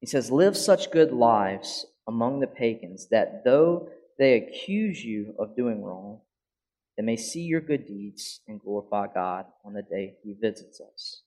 He 0.00 0.06
says, 0.06 0.30
Live 0.30 0.56
such 0.56 0.90
good 0.90 1.12
lives 1.12 1.86
among 2.06 2.40
the 2.40 2.46
pagans 2.46 3.08
that 3.10 3.42
though 3.44 3.88
they 4.18 4.34
accuse 4.34 5.04
you 5.04 5.34
of 5.38 5.56
doing 5.56 5.82
wrong, 5.82 6.20
they 6.96 7.02
may 7.02 7.16
see 7.16 7.42
your 7.42 7.60
good 7.60 7.86
deeds 7.86 8.40
and 8.46 8.60
glorify 8.60 9.06
God 9.12 9.46
on 9.64 9.74
the 9.74 9.82
day 9.82 10.14
He 10.22 10.34
visits 10.34 10.80
us. 10.80 11.22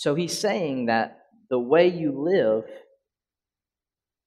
So 0.00 0.14
he's 0.14 0.38
saying 0.38 0.86
that 0.86 1.26
the 1.50 1.58
way 1.58 1.86
you 1.86 2.12
live 2.12 2.64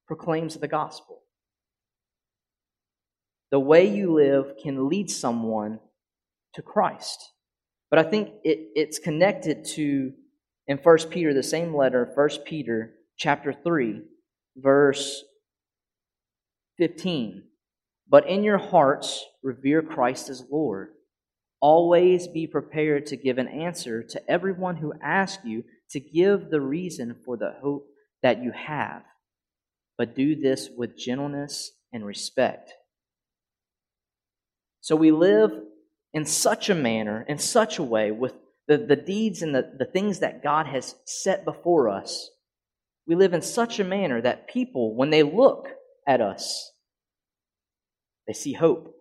proclaims 0.05 0.55
the 0.55 0.67
gospel. 0.67 1.22
The 3.53 3.59
way 3.59 3.85
you 3.85 4.11
live 4.11 4.55
can 4.57 4.89
lead 4.89 5.11
someone 5.11 5.79
to 6.55 6.63
Christ. 6.63 7.29
But 7.91 7.99
I 7.99 8.03
think 8.09 8.29
it, 8.43 8.71
it's 8.73 8.97
connected 8.97 9.63
to, 9.75 10.11
in 10.65 10.77
1 10.79 10.97
Peter, 11.11 11.35
the 11.35 11.43
same 11.43 11.75
letter, 11.75 12.11
1 12.15 12.29
Peter 12.45 12.95
chapter 13.15 13.53
3, 13.53 14.01
verse 14.57 15.23
15. 16.79 17.43
But 18.09 18.27
in 18.27 18.43
your 18.43 18.57
hearts, 18.57 19.23
revere 19.43 19.83
Christ 19.83 20.29
as 20.29 20.43
Lord. 20.51 20.89
Always 21.61 22.27
be 22.27 22.47
prepared 22.47 23.05
to 23.05 23.17
give 23.17 23.37
an 23.37 23.47
answer 23.47 24.01
to 24.01 24.21
everyone 24.27 24.77
who 24.77 24.93
asks 24.99 25.45
you 25.45 25.63
to 25.91 25.99
give 25.99 26.49
the 26.49 26.59
reason 26.59 27.17
for 27.23 27.37
the 27.37 27.53
hope 27.61 27.85
that 28.23 28.41
you 28.41 28.51
have 28.51 29.03
but 29.97 30.15
do 30.15 30.35
this 30.35 30.69
with 30.75 30.97
gentleness 30.97 31.71
and 31.91 32.03
respect. 32.03 32.73
So 34.83 34.97
we 34.97 35.11
live 35.11 35.51
in 36.13 36.25
such 36.25 36.69
a 36.69 36.75
manner, 36.75 37.25
in 37.29 37.37
such 37.37 37.79
a 37.79 37.83
way, 37.83 38.11
with 38.11 38.33
the, 38.67 38.77
the 38.77 38.97
deeds 38.97 39.41
and 39.41 39.55
the, 39.55 39.71
the 39.79 39.85
things 39.85 40.19
that 40.19 40.43
God 40.43 40.65
has 40.67 40.95
set 41.05 41.45
before 41.45 41.87
us. 41.87 42.29
We 43.07 43.15
live 43.15 43.33
in 43.33 43.41
such 43.41 43.79
a 43.79 43.85
manner 43.85 44.21
that 44.21 44.49
people, 44.49 44.93
when 44.93 45.09
they 45.09 45.23
look 45.23 45.69
at 46.05 46.19
us, 46.19 46.73
they 48.27 48.33
see 48.33 48.51
hope. 48.51 48.93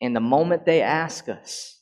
And 0.00 0.14
the 0.14 0.20
moment 0.20 0.64
they 0.64 0.80
ask 0.80 1.28
us, 1.28 1.80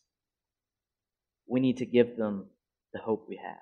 we 1.46 1.60
need 1.60 1.76
to 1.76 1.86
give 1.86 2.16
them 2.16 2.46
the 2.94 3.00
hope 3.00 3.26
we 3.28 3.36
have. 3.36 3.58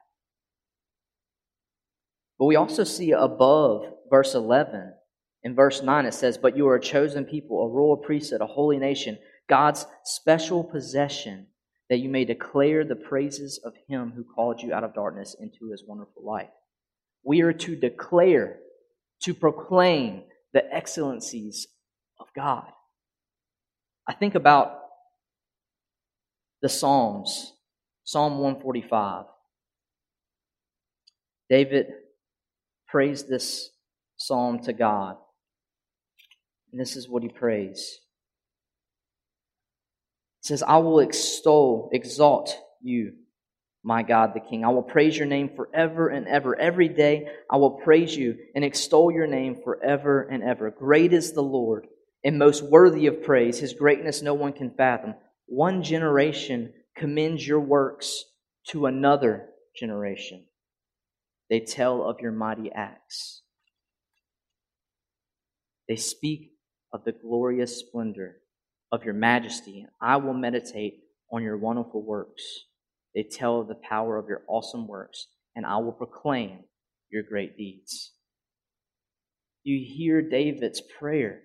But 2.39 2.45
we 2.45 2.55
also 2.55 2.85
see 2.85 3.11
above 3.11 3.87
verse 4.09 4.37
11, 4.37 4.93
in 5.45 5.55
verse 5.55 5.83
9, 5.83 6.07
it 6.07 6.15
says, 6.15 6.39
But 6.39 6.57
you 6.57 6.67
are 6.69 6.77
a 6.77 6.81
chosen 6.81 7.27
people, 7.27 7.63
a 7.63 7.69
royal 7.69 7.99
priesthood, 7.99 8.41
a 8.41 8.47
holy 8.47 8.79
nation, 8.79 9.19
God's 9.47 9.87
special 10.03 10.65
possession, 10.65 11.49
that 11.91 11.99
you 11.99 12.09
may 12.09 12.25
declare 12.25 12.83
the 12.83 12.97
praises 12.97 13.61
of 13.63 13.75
him 13.87 14.15
who 14.17 14.25
called 14.25 14.63
you 14.63 14.73
out 14.73 14.85
of 14.85 14.95
darkness 14.95 15.37
into 15.39 15.71
his 15.71 15.85
wonderful 15.87 16.25
light. 16.25 16.49
We 17.23 17.43
are 17.43 17.53
to 17.53 17.77
declare, 17.77 18.57
to 19.23 19.35
proclaim 19.35 20.23
the 20.55 20.65
excellencies 20.75 21.67
of 22.19 22.27
God. 22.35 22.65
I 24.09 24.15
think 24.15 24.35
about 24.35 24.81
the 26.63 26.71
Psalms, 26.71 27.53
Psalm 28.05 28.39
145. 28.39 29.27
David 31.51 31.87
praised 32.89 33.29
this 33.29 33.71
psalm 34.17 34.61
to 34.61 34.73
God. 34.73 35.17
And 36.75 36.81
this 36.81 36.97
is 36.97 37.09
what 37.09 37.23
he 37.23 37.29
prays. 37.29 38.01
Says, 40.41 40.61
I 40.61 40.79
will 40.79 40.99
extol, 40.99 41.89
exalt 41.93 42.59
you, 42.83 43.13
my 43.85 44.03
God 44.03 44.33
the 44.35 44.41
King. 44.41 44.65
I 44.65 44.71
will 44.71 44.83
praise 44.83 45.17
your 45.17 45.29
name 45.29 45.51
forever 45.55 46.09
and 46.09 46.27
ever. 46.27 46.59
Every 46.59 46.89
day 46.89 47.29
I 47.49 47.59
will 47.59 47.79
praise 47.85 48.17
you 48.17 48.39
and 48.57 48.65
extol 48.65 49.13
your 49.13 49.29
name 49.29 49.61
forever 49.63 50.23
and 50.23 50.43
ever. 50.43 50.69
Great 50.73 51.13
is 51.13 51.33
the 51.33 51.45
Lord 51.45 51.87
and 52.25 52.41
most 52.41 52.65
worthy 52.65 53.07
of 53.07 53.23
praise. 53.23 53.61
His 53.61 53.75
greatness 53.75 54.21
no 54.21 54.35
one 54.35 54.53
can 54.53 54.73
fathom. 54.77 55.15
One 55.47 55.85
generation 55.85 56.73
commends 56.97 57.47
your 57.47 57.61
works 57.61 58.25
to 58.71 58.87
another 58.87 59.47
generation. 59.79 60.47
They 61.49 61.61
tell 61.61 62.03
of 62.03 62.21
your 62.21 62.33
mighty 62.33 62.73
acts. 62.73 63.43
They 65.89 65.95
speak 65.95 66.51
of 66.95 67.05
the 67.05 67.13
glorious 67.13 67.81
splendor 67.81 68.37
of 68.93 69.05
your 69.05 69.15
majesty. 69.15 69.85
I 70.01 70.17
will 70.17 70.33
meditate 70.33 71.01
on 71.31 71.43
your 71.43 71.59
wonderful 71.59 72.01
works. 72.01 72.43
They 73.15 73.25
tell 73.25 73.61
of 73.61 73.69
the 73.69 73.75
power 73.75 74.17
of 74.17 74.29
your 74.29 74.43
awesome 74.49 74.87
works, 74.87 75.27
and 75.57 75.67
I 75.67 75.77
will 75.79 75.93
proclaim 75.93 76.61
your 77.11 77.25
great 77.25 77.57
deeds. 77.57 78.13
You 79.65 79.85
hear 79.85 80.23
David's 80.23 80.81
prayer. 80.81 81.41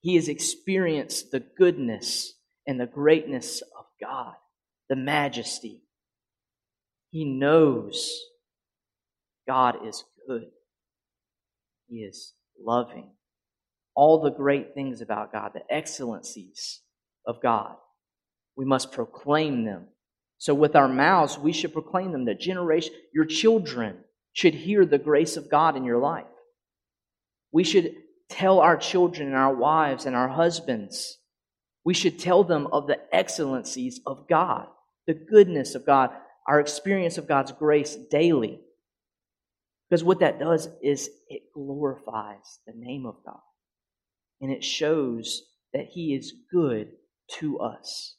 He 0.00 0.16
has 0.16 0.28
experienced 0.28 1.30
the 1.30 1.40
goodness 1.40 2.34
and 2.66 2.78
the 2.78 2.86
greatness 2.86 3.62
of 3.62 3.86
God, 4.00 4.34
the 4.90 4.96
majesty. 4.96 5.84
He 7.10 7.24
knows 7.24 8.20
God 9.46 9.86
is 9.86 10.04
good. 10.28 10.48
He 11.88 12.00
is 12.00 12.34
loving. 12.62 13.10
All 13.98 14.20
the 14.20 14.30
great 14.30 14.74
things 14.74 15.00
about 15.00 15.32
God, 15.32 15.50
the 15.54 15.74
excellencies 15.74 16.82
of 17.26 17.42
God, 17.42 17.74
we 18.54 18.64
must 18.64 18.92
proclaim 18.92 19.64
them. 19.64 19.88
So, 20.38 20.54
with 20.54 20.76
our 20.76 20.86
mouths, 20.86 21.36
we 21.36 21.52
should 21.52 21.72
proclaim 21.72 22.12
them. 22.12 22.24
The 22.24 22.36
generation, 22.36 22.94
your 23.12 23.24
children 23.24 23.96
should 24.34 24.54
hear 24.54 24.86
the 24.86 24.98
grace 24.98 25.36
of 25.36 25.50
God 25.50 25.76
in 25.76 25.82
your 25.82 25.98
life. 25.98 26.26
We 27.50 27.64
should 27.64 27.92
tell 28.28 28.60
our 28.60 28.76
children 28.76 29.26
and 29.26 29.36
our 29.36 29.52
wives 29.52 30.06
and 30.06 30.14
our 30.14 30.28
husbands, 30.28 31.18
we 31.84 31.92
should 31.92 32.20
tell 32.20 32.44
them 32.44 32.68
of 32.68 32.86
the 32.86 33.00
excellencies 33.12 34.00
of 34.06 34.28
God, 34.28 34.68
the 35.08 35.14
goodness 35.14 35.74
of 35.74 35.84
God, 35.84 36.10
our 36.46 36.60
experience 36.60 37.18
of 37.18 37.26
God's 37.26 37.50
grace 37.50 37.96
daily. 38.12 38.60
Because 39.90 40.04
what 40.04 40.20
that 40.20 40.38
does 40.38 40.68
is 40.84 41.10
it 41.28 41.52
glorifies 41.52 42.60
the 42.64 42.74
name 42.76 43.04
of 43.04 43.16
God. 43.26 43.40
And 44.40 44.50
it 44.50 44.64
shows 44.64 45.42
that 45.72 45.86
He 45.92 46.14
is 46.14 46.32
good 46.52 46.92
to 47.38 47.58
us. 47.58 48.16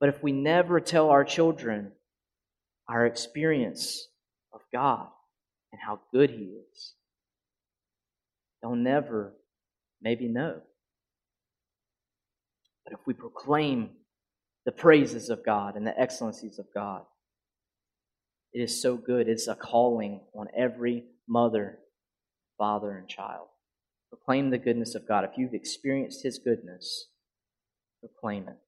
But 0.00 0.08
if 0.08 0.22
we 0.22 0.32
never 0.32 0.80
tell 0.80 1.10
our 1.10 1.24
children 1.24 1.92
our 2.88 3.04
experience 3.06 4.08
of 4.52 4.60
God 4.72 5.08
and 5.72 5.80
how 5.84 6.00
good 6.12 6.30
He 6.30 6.54
is, 6.72 6.94
they'll 8.62 8.74
never 8.74 9.34
maybe 10.00 10.28
know. 10.28 10.60
But 12.84 12.94
if 12.94 13.06
we 13.06 13.14
proclaim 13.14 13.90
the 14.64 14.72
praises 14.72 15.30
of 15.30 15.44
God 15.44 15.76
and 15.76 15.86
the 15.86 15.98
excellencies 15.98 16.58
of 16.58 16.66
God, 16.74 17.02
it 18.52 18.60
is 18.60 18.80
so 18.80 18.96
good. 18.96 19.28
It's 19.28 19.46
a 19.46 19.54
calling 19.54 20.20
on 20.34 20.48
every 20.56 21.04
mother, 21.28 21.78
father, 22.56 22.96
and 22.96 23.08
child. 23.08 23.48
Proclaim 24.10 24.50
the 24.50 24.58
goodness 24.58 24.94
of 24.94 25.06
God. 25.06 25.24
If 25.24 25.32
you've 25.36 25.54
experienced 25.54 26.22
His 26.22 26.38
goodness, 26.38 27.08
proclaim 28.00 28.48
it. 28.48 28.58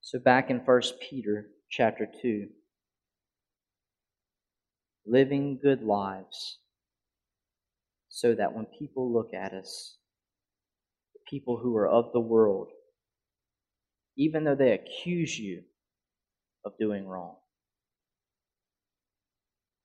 So 0.00 0.18
back 0.18 0.50
in 0.50 0.58
1 0.58 0.82
Peter 1.10 1.48
chapter 1.70 2.08
2. 2.22 2.48
living 5.08 5.58
good 5.62 5.82
lives 5.82 6.58
so 8.08 8.34
that 8.34 8.54
when 8.54 8.66
people 8.78 9.12
look 9.12 9.32
at 9.34 9.52
us, 9.52 9.96
the 11.14 11.20
people 11.28 11.58
who 11.58 11.76
are 11.76 11.88
of 11.88 12.12
the 12.12 12.20
world, 12.20 12.68
even 14.16 14.44
though 14.44 14.54
they 14.54 14.72
accuse 14.72 15.38
you 15.38 15.62
of 16.64 16.72
doing 16.78 17.06
wrong, 17.06 17.36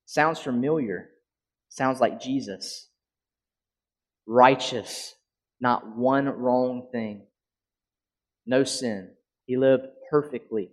sounds 0.06 0.39
familiar, 0.39 1.10
sounds 1.73 1.99
like 1.99 2.21
Jesus, 2.21 2.88
righteous, 4.27 5.15
not 5.59 5.97
one 5.97 6.27
wrong 6.27 6.88
thing, 6.91 7.23
no 8.45 8.63
sin. 8.63 9.09
He 9.47 9.57
lived 9.57 9.88
perfectly, 10.12 10.69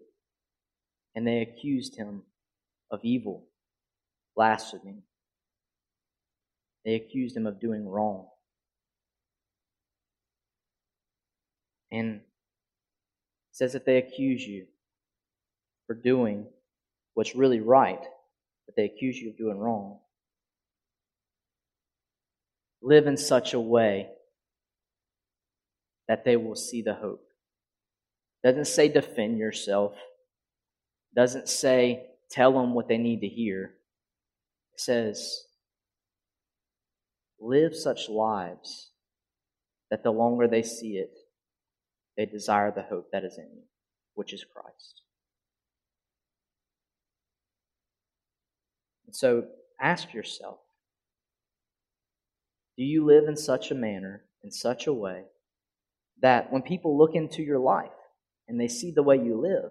and 1.14 1.26
they 1.26 1.40
accused 1.40 1.96
him 1.96 2.22
of 2.90 3.00
evil, 3.02 3.46
blasphemy. 4.36 5.02
They 6.84 6.96
accused 6.96 7.34
him 7.34 7.46
of 7.46 7.60
doing 7.60 7.88
wrong. 7.88 8.26
And 11.90 12.20
says 13.52 13.72
that 13.72 13.86
they 13.86 13.96
accuse 13.96 14.46
you 14.46 14.66
for 15.86 15.94
doing 15.94 16.46
what's 17.14 17.34
really 17.34 17.60
right, 17.60 18.00
but 18.66 18.76
they 18.76 18.84
accuse 18.84 19.16
you 19.16 19.30
of 19.30 19.38
doing 19.38 19.58
wrong, 19.58 19.98
live 22.82 23.06
in 23.06 23.16
such 23.16 23.54
a 23.54 23.60
way 23.60 24.08
that 26.08 26.24
they 26.24 26.36
will 26.36 26.56
see 26.56 26.82
the 26.82 26.94
hope. 26.94 27.24
Doesn't 28.42 28.66
say 28.66 28.88
defend 28.88 29.38
yourself. 29.38 29.94
Doesn't 31.14 31.48
say 31.48 32.06
tell 32.30 32.52
them 32.52 32.74
what 32.74 32.88
they 32.88 32.98
need 32.98 33.20
to 33.20 33.28
hear. 33.28 33.74
It 34.74 34.80
says 34.80 35.44
live 37.38 37.74
such 37.74 38.08
lives 38.08 38.90
that 39.90 40.02
the 40.02 40.10
longer 40.10 40.46
they 40.46 40.62
see 40.62 40.96
it, 40.96 41.12
they 42.16 42.26
desire 42.26 42.70
the 42.70 42.82
hope 42.82 43.10
that 43.12 43.24
is 43.24 43.38
in 43.38 43.48
you, 43.54 43.62
which 44.14 44.32
is 44.32 44.44
Christ. 44.44 45.02
And 49.06 49.14
so 49.14 49.44
ask 49.80 50.14
yourself 50.14 50.58
do 52.80 52.86
you 52.86 53.04
live 53.04 53.28
in 53.28 53.36
such 53.36 53.70
a 53.70 53.74
manner, 53.74 54.24
in 54.42 54.50
such 54.50 54.86
a 54.86 54.92
way, 54.92 55.24
that 56.22 56.50
when 56.50 56.62
people 56.62 56.96
look 56.96 57.14
into 57.14 57.42
your 57.42 57.58
life 57.58 57.90
and 58.48 58.58
they 58.58 58.68
see 58.68 58.90
the 58.90 59.02
way 59.02 59.16
you 59.16 59.38
live, 59.38 59.70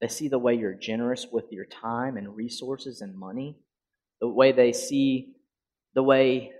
they 0.00 0.06
see 0.06 0.28
the 0.28 0.38
way 0.38 0.54
you're 0.54 0.72
generous 0.72 1.26
with 1.32 1.50
your 1.50 1.64
time 1.64 2.16
and 2.16 2.36
resources 2.36 3.00
and 3.00 3.18
money, 3.18 3.56
the 4.20 4.28
way 4.28 4.52
they 4.52 4.72
see 4.72 5.34
the 5.94 6.02
way 6.04 6.52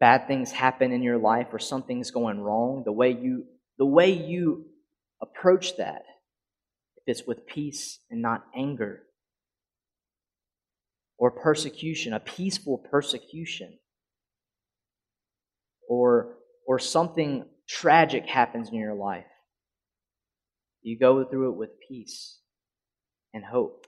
bad 0.00 0.26
things 0.26 0.50
happen 0.50 0.90
in 0.90 1.00
your 1.00 1.18
life 1.18 1.46
or 1.52 1.60
something's 1.60 2.10
going 2.10 2.40
wrong, 2.40 2.82
the 2.84 2.90
way 2.90 3.12
you 3.12 3.44
the 3.78 3.86
way 3.86 4.10
you 4.10 4.64
approach 5.22 5.76
that, 5.76 6.02
if 6.96 7.04
it's 7.06 7.24
with 7.24 7.46
peace 7.46 8.00
and 8.10 8.20
not 8.20 8.46
anger, 8.52 9.04
or 11.18 11.32
persecution, 11.32 12.12
a 12.12 12.20
peaceful 12.20 12.78
persecution, 12.78 13.78
or 15.88 16.36
or 16.66 16.78
something 16.78 17.44
tragic 17.68 18.26
happens 18.26 18.68
in 18.68 18.76
your 18.76 18.94
life, 18.94 19.24
you 20.82 20.98
go 20.98 21.24
through 21.24 21.50
it 21.50 21.56
with 21.56 21.70
peace 21.88 22.38
and 23.34 23.44
hope. 23.44 23.86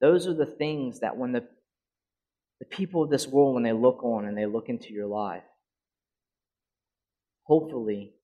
Those 0.00 0.26
are 0.26 0.34
the 0.34 0.46
things 0.46 1.00
that 1.00 1.16
when 1.16 1.32
the 1.32 1.44
the 2.60 2.66
people 2.66 3.02
of 3.02 3.10
this 3.10 3.26
world, 3.26 3.54
when 3.54 3.62
they 3.62 3.72
look 3.72 4.02
on 4.02 4.24
and 4.24 4.36
they 4.36 4.46
look 4.46 4.68
into 4.68 4.92
your 4.92 5.06
life, 5.06 5.42
hopefully, 7.44 8.14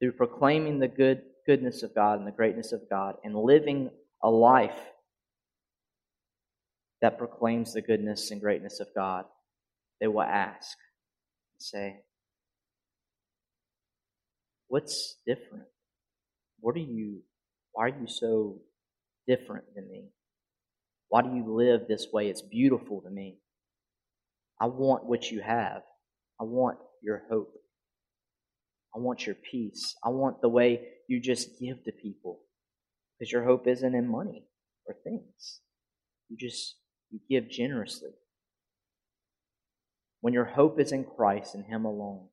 through 0.00 0.12
proclaiming 0.12 0.78
the 0.78 0.88
good 0.88 1.22
goodness 1.46 1.82
of 1.82 1.94
God 1.94 2.18
and 2.18 2.26
the 2.26 2.32
greatness 2.32 2.72
of 2.72 2.88
God 2.88 3.16
and 3.24 3.36
living 3.36 3.90
a 4.22 4.30
life 4.30 4.78
that 7.04 7.18
proclaims 7.18 7.74
the 7.74 7.82
goodness 7.82 8.30
and 8.30 8.40
greatness 8.40 8.80
of 8.80 8.86
God, 8.94 9.26
they 10.00 10.06
will 10.06 10.22
ask 10.22 10.74
and 11.52 11.60
say, 11.60 11.96
What's 14.68 15.16
different? 15.26 15.66
What 16.60 16.76
are 16.76 16.78
you, 16.78 17.18
why 17.72 17.84
are 17.84 17.88
you 18.00 18.06
so 18.06 18.62
different 19.28 19.66
than 19.74 19.86
me? 19.90 20.04
Why 21.10 21.20
do 21.20 21.28
you 21.28 21.44
live 21.54 21.82
this 21.86 22.06
way? 22.10 22.30
It's 22.30 22.40
beautiful 22.40 23.02
to 23.02 23.10
me. 23.10 23.36
I 24.58 24.64
want 24.68 25.04
what 25.04 25.30
you 25.30 25.42
have. 25.42 25.82
I 26.40 26.44
want 26.44 26.78
your 27.02 27.24
hope. 27.28 27.52
I 28.96 28.98
want 28.98 29.26
your 29.26 29.36
peace. 29.36 29.94
I 30.02 30.08
want 30.08 30.40
the 30.40 30.48
way 30.48 30.80
you 31.06 31.20
just 31.20 31.60
give 31.60 31.84
to 31.84 31.92
people. 31.92 32.40
Because 33.18 33.30
your 33.30 33.44
hope 33.44 33.66
isn't 33.66 33.94
in 33.94 34.08
money 34.08 34.46
or 34.86 34.96
things. 35.04 35.60
You 36.30 36.38
just 36.38 36.76
you 37.14 37.20
give 37.28 37.48
generously. 37.48 38.10
When 40.20 40.34
your 40.34 40.44
hope 40.44 40.80
is 40.80 40.90
in 40.90 41.04
Christ 41.04 41.54
and 41.54 41.64
Him 41.64 41.84
alone, 41.84 42.26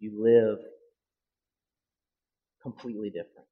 you 0.00 0.12
live 0.20 0.58
completely 2.60 3.08
different. 3.08 3.46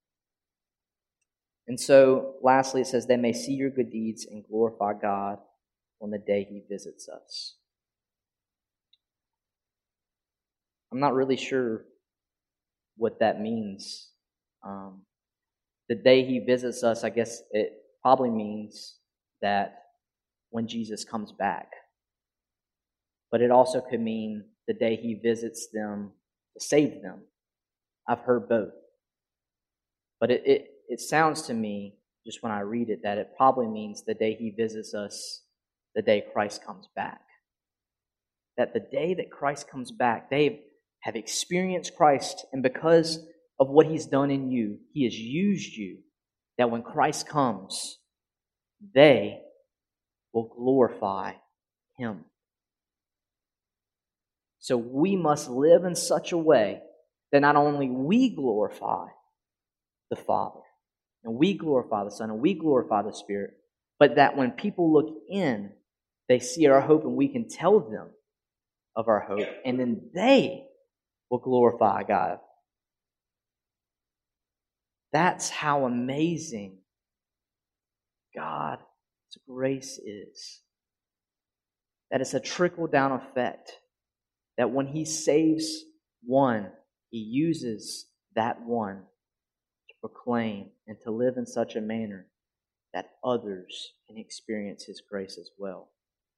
And 1.68 1.78
so, 1.78 2.34
lastly, 2.42 2.80
it 2.80 2.88
says, 2.88 3.06
They 3.06 3.16
may 3.16 3.32
see 3.32 3.52
your 3.52 3.70
good 3.70 3.90
deeds 3.90 4.26
and 4.26 4.44
glorify 4.44 4.94
God 5.00 5.38
on 6.02 6.10
the 6.10 6.18
day 6.18 6.46
He 6.50 6.62
visits 6.68 7.08
us. 7.08 7.54
I'm 10.92 11.00
not 11.00 11.14
really 11.14 11.36
sure 11.36 11.84
what 12.96 13.20
that 13.20 13.40
means. 13.40 14.10
Um, 14.64 15.02
the 15.88 15.94
day 15.94 16.24
he 16.24 16.38
visits 16.38 16.82
us, 16.82 17.04
I 17.04 17.10
guess 17.10 17.42
it 17.50 17.72
probably 18.00 18.30
means 18.30 18.96
that 19.42 19.83
when 20.54 20.68
Jesus 20.68 21.04
comes 21.04 21.32
back. 21.32 21.72
But 23.32 23.40
it 23.40 23.50
also 23.50 23.80
could 23.80 24.00
mean 24.00 24.44
the 24.68 24.72
day 24.72 24.94
he 24.94 25.14
visits 25.14 25.66
them 25.72 26.12
to 26.56 26.64
save 26.64 27.02
them. 27.02 27.22
I've 28.08 28.20
heard 28.20 28.48
both. 28.48 28.70
But 30.20 30.30
it, 30.30 30.42
it, 30.46 30.68
it 30.88 31.00
sounds 31.00 31.42
to 31.42 31.54
me, 31.54 31.96
just 32.24 32.40
when 32.40 32.52
I 32.52 32.60
read 32.60 32.88
it, 32.88 33.00
that 33.02 33.18
it 33.18 33.32
probably 33.36 33.66
means 33.66 34.04
the 34.04 34.14
day 34.14 34.36
he 34.38 34.50
visits 34.56 34.94
us, 34.94 35.42
the 35.96 36.02
day 36.02 36.22
Christ 36.32 36.64
comes 36.64 36.88
back. 36.94 37.22
That 38.56 38.74
the 38.74 38.86
day 38.92 39.12
that 39.14 39.32
Christ 39.32 39.68
comes 39.68 39.90
back, 39.90 40.30
they 40.30 40.60
have 41.00 41.16
experienced 41.16 41.96
Christ, 41.96 42.46
and 42.52 42.62
because 42.62 43.18
of 43.58 43.70
what 43.70 43.86
He's 43.86 44.06
done 44.06 44.30
in 44.30 44.52
you, 44.52 44.78
He 44.92 45.02
has 45.02 45.18
used 45.18 45.72
you, 45.72 45.98
that 46.58 46.70
when 46.70 46.82
Christ 46.82 47.28
comes, 47.28 47.98
they 48.94 49.40
will 50.34 50.52
glorify 50.54 51.32
Him. 51.96 52.24
So 54.58 54.76
we 54.76 55.16
must 55.16 55.48
live 55.48 55.84
in 55.84 55.94
such 55.94 56.32
a 56.32 56.38
way 56.38 56.80
that 57.32 57.40
not 57.40 57.56
only 57.56 57.88
we 57.88 58.34
glorify 58.34 59.06
the 60.10 60.16
Father, 60.16 60.60
and 61.22 61.36
we 61.36 61.54
glorify 61.54 62.04
the 62.04 62.10
Son, 62.10 62.30
and 62.30 62.40
we 62.40 62.54
glorify 62.54 63.02
the 63.02 63.12
Spirit, 63.12 63.54
but 63.98 64.16
that 64.16 64.36
when 64.36 64.50
people 64.50 64.92
look 64.92 65.14
in, 65.30 65.70
they 66.28 66.38
see 66.38 66.66
our 66.66 66.80
hope 66.80 67.04
and 67.04 67.14
we 67.14 67.28
can 67.28 67.48
tell 67.48 67.80
them 67.80 68.08
of 68.96 69.08
our 69.08 69.20
hope, 69.20 69.48
and 69.64 69.78
then 69.78 70.10
they 70.14 70.64
will 71.30 71.38
glorify 71.38 72.02
God. 72.02 72.38
That's 75.12 75.48
how 75.48 75.84
amazing 75.84 76.78
God's 78.34 78.82
grace 79.48 79.98
is. 79.98 80.60
That 82.10 82.20
it's 82.20 82.34
a 82.34 82.40
trickle 82.40 82.86
down 82.86 83.12
effect. 83.12 83.72
That 84.56 84.70
when 84.70 84.86
He 84.86 85.04
saves 85.04 85.84
one, 86.22 86.70
He 87.10 87.18
uses 87.18 88.06
that 88.34 88.62
one 88.62 89.02
to 89.88 89.94
proclaim 90.00 90.70
and 90.86 90.96
to 91.04 91.10
live 91.10 91.36
in 91.36 91.46
such 91.46 91.76
a 91.76 91.80
manner 91.80 92.26
that 92.92 93.12
others 93.24 93.92
can 94.06 94.18
experience 94.18 94.84
His 94.84 95.00
grace 95.00 95.38
as 95.38 95.50
well. 95.58 95.88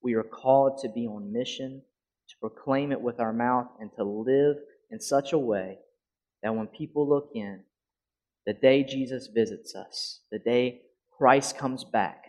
We 0.03 0.15
are 0.15 0.23
called 0.23 0.79
to 0.83 0.89
be 0.89 1.07
on 1.07 1.33
mission, 1.33 1.83
to 2.29 2.35
proclaim 2.41 2.93
it 2.93 3.01
with 3.01 3.21
our 3.21 3.33
mouth, 3.33 3.67
and 3.81 3.91
to 3.97 4.05
live 4.05 4.57
in 4.91 5.01
such 5.01 5.33
a 5.33 5.39
way 5.39 5.79
that 6.43 6.55
when 6.55 6.67
people 6.69 7.09
look 7.09 7.31
in, 7.35 7.61
the 8.47 8.55
day 8.55 8.85
Jesus 8.85 9.27
visits 9.27 9.75
us, 9.75 10.21
the 10.31 10.39
day 10.39 10.83
Christ 11.11 11.59
comes 11.59 11.83
back, 11.83 12.26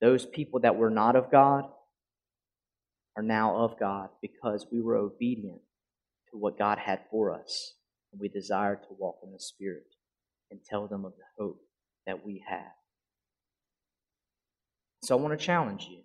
those 0.00 0.26
people 0.26 0.60
that 0.60 0.76
were 0.76 0.90
not 0.90 1.16
of 1.16 1.30
God 1.30 1.64
are 3.16 3.22
now 3.22 3.56
of 3.56 3.78
God 3.78 4.10
because 4.20 4.66
we 4.70 4.80
were 4.80 4.96
obedient 4.96 5.60
to 6.30 6.36
what 6.36 6.58
God 6.58 6.78
had 6.78 7.00
for 7.10 7.32
us. 7.32 7.72
And 8.12 8.20
we 8.20 8.28
desire 8.28 8.76
to 8.76 8.96
walk 8.98 9.16
in 9.22 9.32
the 9.32 9.40
Spirit 9.40 9.86
and 10.50 10.60
tell 10.64 10.86
them 10.86 11.04
of 11.04 11.12
the 11.16 11.42
hope 11.42 11.60
that 12.06 12.24
we 12.24 12.44
have. 12.48 12.72
So 15.02 15.16
I 15.16 15.20
want 15.20 15.38
to 15.38 15.44
challenge 15.44 15.86
you. 15.90 16.00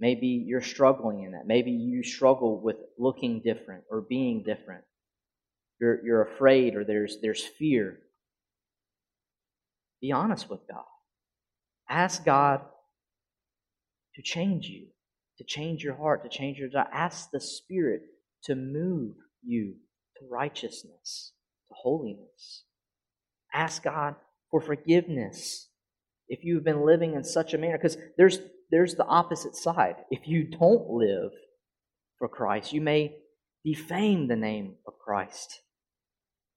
Maybe 0.00 0.26
you're 0.26 0.60
struggling 0.60 1.22
in 1.22 1.32
that. 1.32 1.46
Maybe 1.46 1.70
you 1.70 2.02
struggle 2.02 2.60
with 2.60 2.76
looking 2.98 3.40
different 3.40 3.84
or 3.90 4.00
being 4.00 4.42
different. 4.42 4.84
You're, 5.80 6.04
you're 6.04 6.22
afraid 6.22 6.74
or 6.74 6.84
there's, 6.84 7.18
there's 7.20 7.42
fear. 7.42 7.98
Be 10.00 10.12
honest 10.12 10.50
with 10.50 10.60
God. 10.68 10.84
Ask 11.94 12.24
God 12.24 12.60
to 14.16 14.22
change 14.22 14.66
you, 14.66 14.88
to 15.38 15.44
change 15.44 15.84
your 15.84 15.94
heart, 15.94 16.24
to 16.24 16.28
change 16.28 16.58
your 16.58 16.68
desire. 16.68 16.88
Ask 16.92 17.30
the 17.30 17.40
Spirit 17.40 18.02
to 18.42 18.56
move 18.56 19.14
you 19.44 19.76
to 20.16 20.24
righteousness, 20.28 21.34
to 21.68 21.74
holiness. 21.74 22.64
Ask 23.54 23.84
God 23.84 24.16
for 24.50 24.60
forgiveness 24.60 25.68
if 26.26 26.42
you've 26.42 26.64
been 26.64 26.84
living 26.84 27.14
in 27.14 27.22
such 27.22 27.54
a 27.54 27.58
manner, 27.58 27.78
because 27.78 27.96
there's 28.18 28.40
there's 28.72 28.96
the 28.96 29.06
opposite 29.06 29.54
side. 29.54 29.94
If 30.10 30.26
you 30.26 30.50
don't 30.50 30.90
live 30.90 31.30
for 32.18 32.26
Christ, 32.26 32.72
you 32.72 32.80
may 32.80 33.18
defame 33.64 34.26
the 34.26 34.34
name 34.34 34.74
of 34.84 34.98
Christ. 34.98 35.60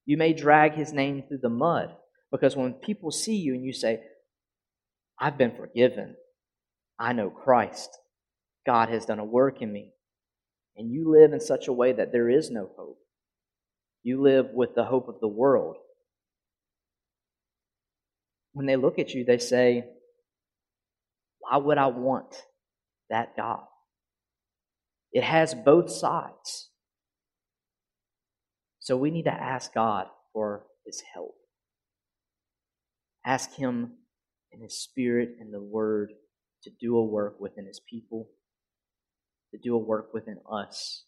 You 0.04 0.18
may 0.18 0.34
drag 0.34 0.74
his 0.74 0.94
name 0.94 1.26
through 1.28 1.42
the 1.44 1.50
mud 1.50 1.96
because 2.32 2.56
when 2.56 2.74
people 2.74 3.12
see 3.12 3.36
you 3.36 3.54
and 3.54 3.64
you 3.64 3.72
say, 3.72 4.02
I've 5.20 5.38
been 5.38 5.56
forgiven, 5.56 6.16
I 7.00 7.14
know 7.14 7.30
Christ, 7.30 7.90
God 8.66 8.90
has 8.90 9.06
done 9.06 9.20
a 9.20 9.26
work 9.26 9.62
in 9.62 9.72
me, 9.72 9.92
and 10.76 10.92
you 10.92 11.12
live 11.12 11.34
in 11.34 11.40
such 11.40 11.68
a 11.68 11.74
way 11.74 11.94
that 11.94 12.12
there 12.12 12.30
is 12.30 12.52
no 12.52 12.70
hope, 12.78 13.00
you 14.04 14.22
live 14.22 14.48
with 14.54 14.76
the 14.76 14.86
hope 14.86 15.08
of 15.08 15.20
the 15.20 15.28
world. 15.28 15.78
When 18.54 18.66
they 18.66 18.76
look 18.76 19.00
at 19.00 19.14
you, 19.14 19.26
they 19.26 19.38
say, 19.38 19.86
why 21.40 21.58
would 21.58 21.78
I 21.78 21.88
want 21.88 22.44
that 23.10 23.36
God? 23.36 23.64
It 25.12 25.24
has 25.24 25.54
both 25.54 25.90
sides. 25.90 26.70
So 28.80 28.98
we 28.98 29.12
need 29.12 29.24
to 29.24 29.34
ask 29.34 29.74
God 29.74 30.08
for 30.34 30.64
his 30.86 31.02
help. 31.14 31.36
Ask 33.26 33.54
him 33.54 33.94
in 34.52 34.62
his 34.62 34.80
spirit 34.80 35.36
and 35.40 35.54
the 35.54 35.62
word 35.62 36.12
to 36.64 36.72
do 36.80 36.98
a 36.98 37.04
work 37.04 37.40
within 37.40 37.66
his 37.66 37.80
people, 37.80 38.30
to 39.52 39.58
do 39.58 39.76
a 39.76 39.80
work 39.80 40.14
within 40.14 40.38
us. 40.52 41.04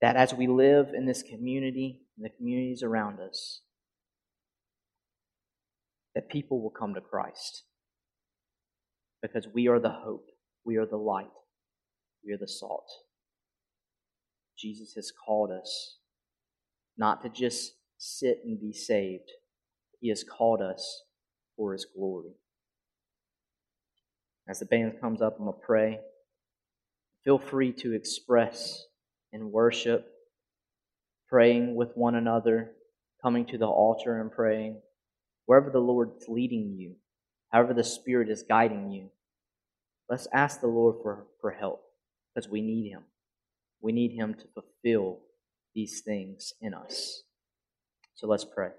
That 0.00 0.16
as 0.16 0.34
we 0.34 0.46
live 0.46 0.88
in 0.94 1.06
this 1.06 1.22
community 1.22 2.02
and 2.16 2.24
the 2.24 2.36
communities 2.36 2.82
around 2.82 3.20
us, 3.20 3.62
that 6.14 6.28
people 6.28 6.62
will 6.62 6.70
come 6.70 6.94
to 6.94 7.00
Christ 7.00 7.64
because 9.22 9.46
we 9.52 9.68
are 9.68 9.80
the 9.80 9.90
hope, 9.90 10.26
we 10.64 10.76
are 10.76 10.86
the 10.86 10.96
light, 10.96 11.30
we 12.24 12.32
are 12.32 12.38
the 12.38 12.48
salt. 12.48 12.88
Jesus 14.58 14.94
has 14.94 15.12
called 15.24 15.50
us 15.50 15.98
not 16.96 17.22
to 17.22 17.28
just 17.28 17.74
sit 17.98 18.40
and 18.44 18.60
be 18.60 18.72
saved, 18.72 19.30
He 20.00 20.08
has 20.08 20.24
called 20.24 20.60
us 20.60 21.02
for 21.56 21.72
His 21.72 21.86
glory. 21.86 22.32
As 24.48 24.60
the 24.60 24.66
band 24.66 25.00
comes 25.00 25.20
up, 25.20 25.36
I'm 25.38 25.46
going 25.46 25.58
to 25.58 25.66
pray. 25.66 25.98
Feel 27.24 27.38
free 27.38 27.72
to 27.72 27.92
express 27.92 28.84
in 29.32 29.50
worship, 29.50 30.06
praying 31.28 31.74
with 31.74 31.90
one 31.96 32.14
another, 32.14 32.72
coming 33.20 33.44
to 33.46 33.58
the 33.58 33.66
altar 33.66 34.20
and 34.20 34.30
praying, 34.30 34.80
wherever 35.46 35.70
the 35.70 35.80
Lord's 35.80 36.26
leading 36.28 36.76
you, 36.76 36.94
however 37.50 37.74
the 37.74 37.82
Spirit 37.82 38.30
is 38.30 38.44
guiding 38.48 38.92
you. 38.92 39.10
Let's 40.08 40.28
ask 40.32 40.60
the 40.60 40.68
Lord 40.68 40.96
for, 41.02 41.26
for 41.40 41.50
help 41.50 41.82
because 42.32 42.48
we 42.48 42.60
need 42.60 42.90
Him. 42.90 43.02
We 43.80 43.90
need 43.90 44.12
Him 44.12 44.34
to 44.34 44.44
fulfill 44.54 45.18
these 45.74 46.00
things 46.00 46.52
in 46.60 46.74
us. 46.74 47.22
So 48.14 48.28
let's 48.28 48.44
pray. 48.44 48.70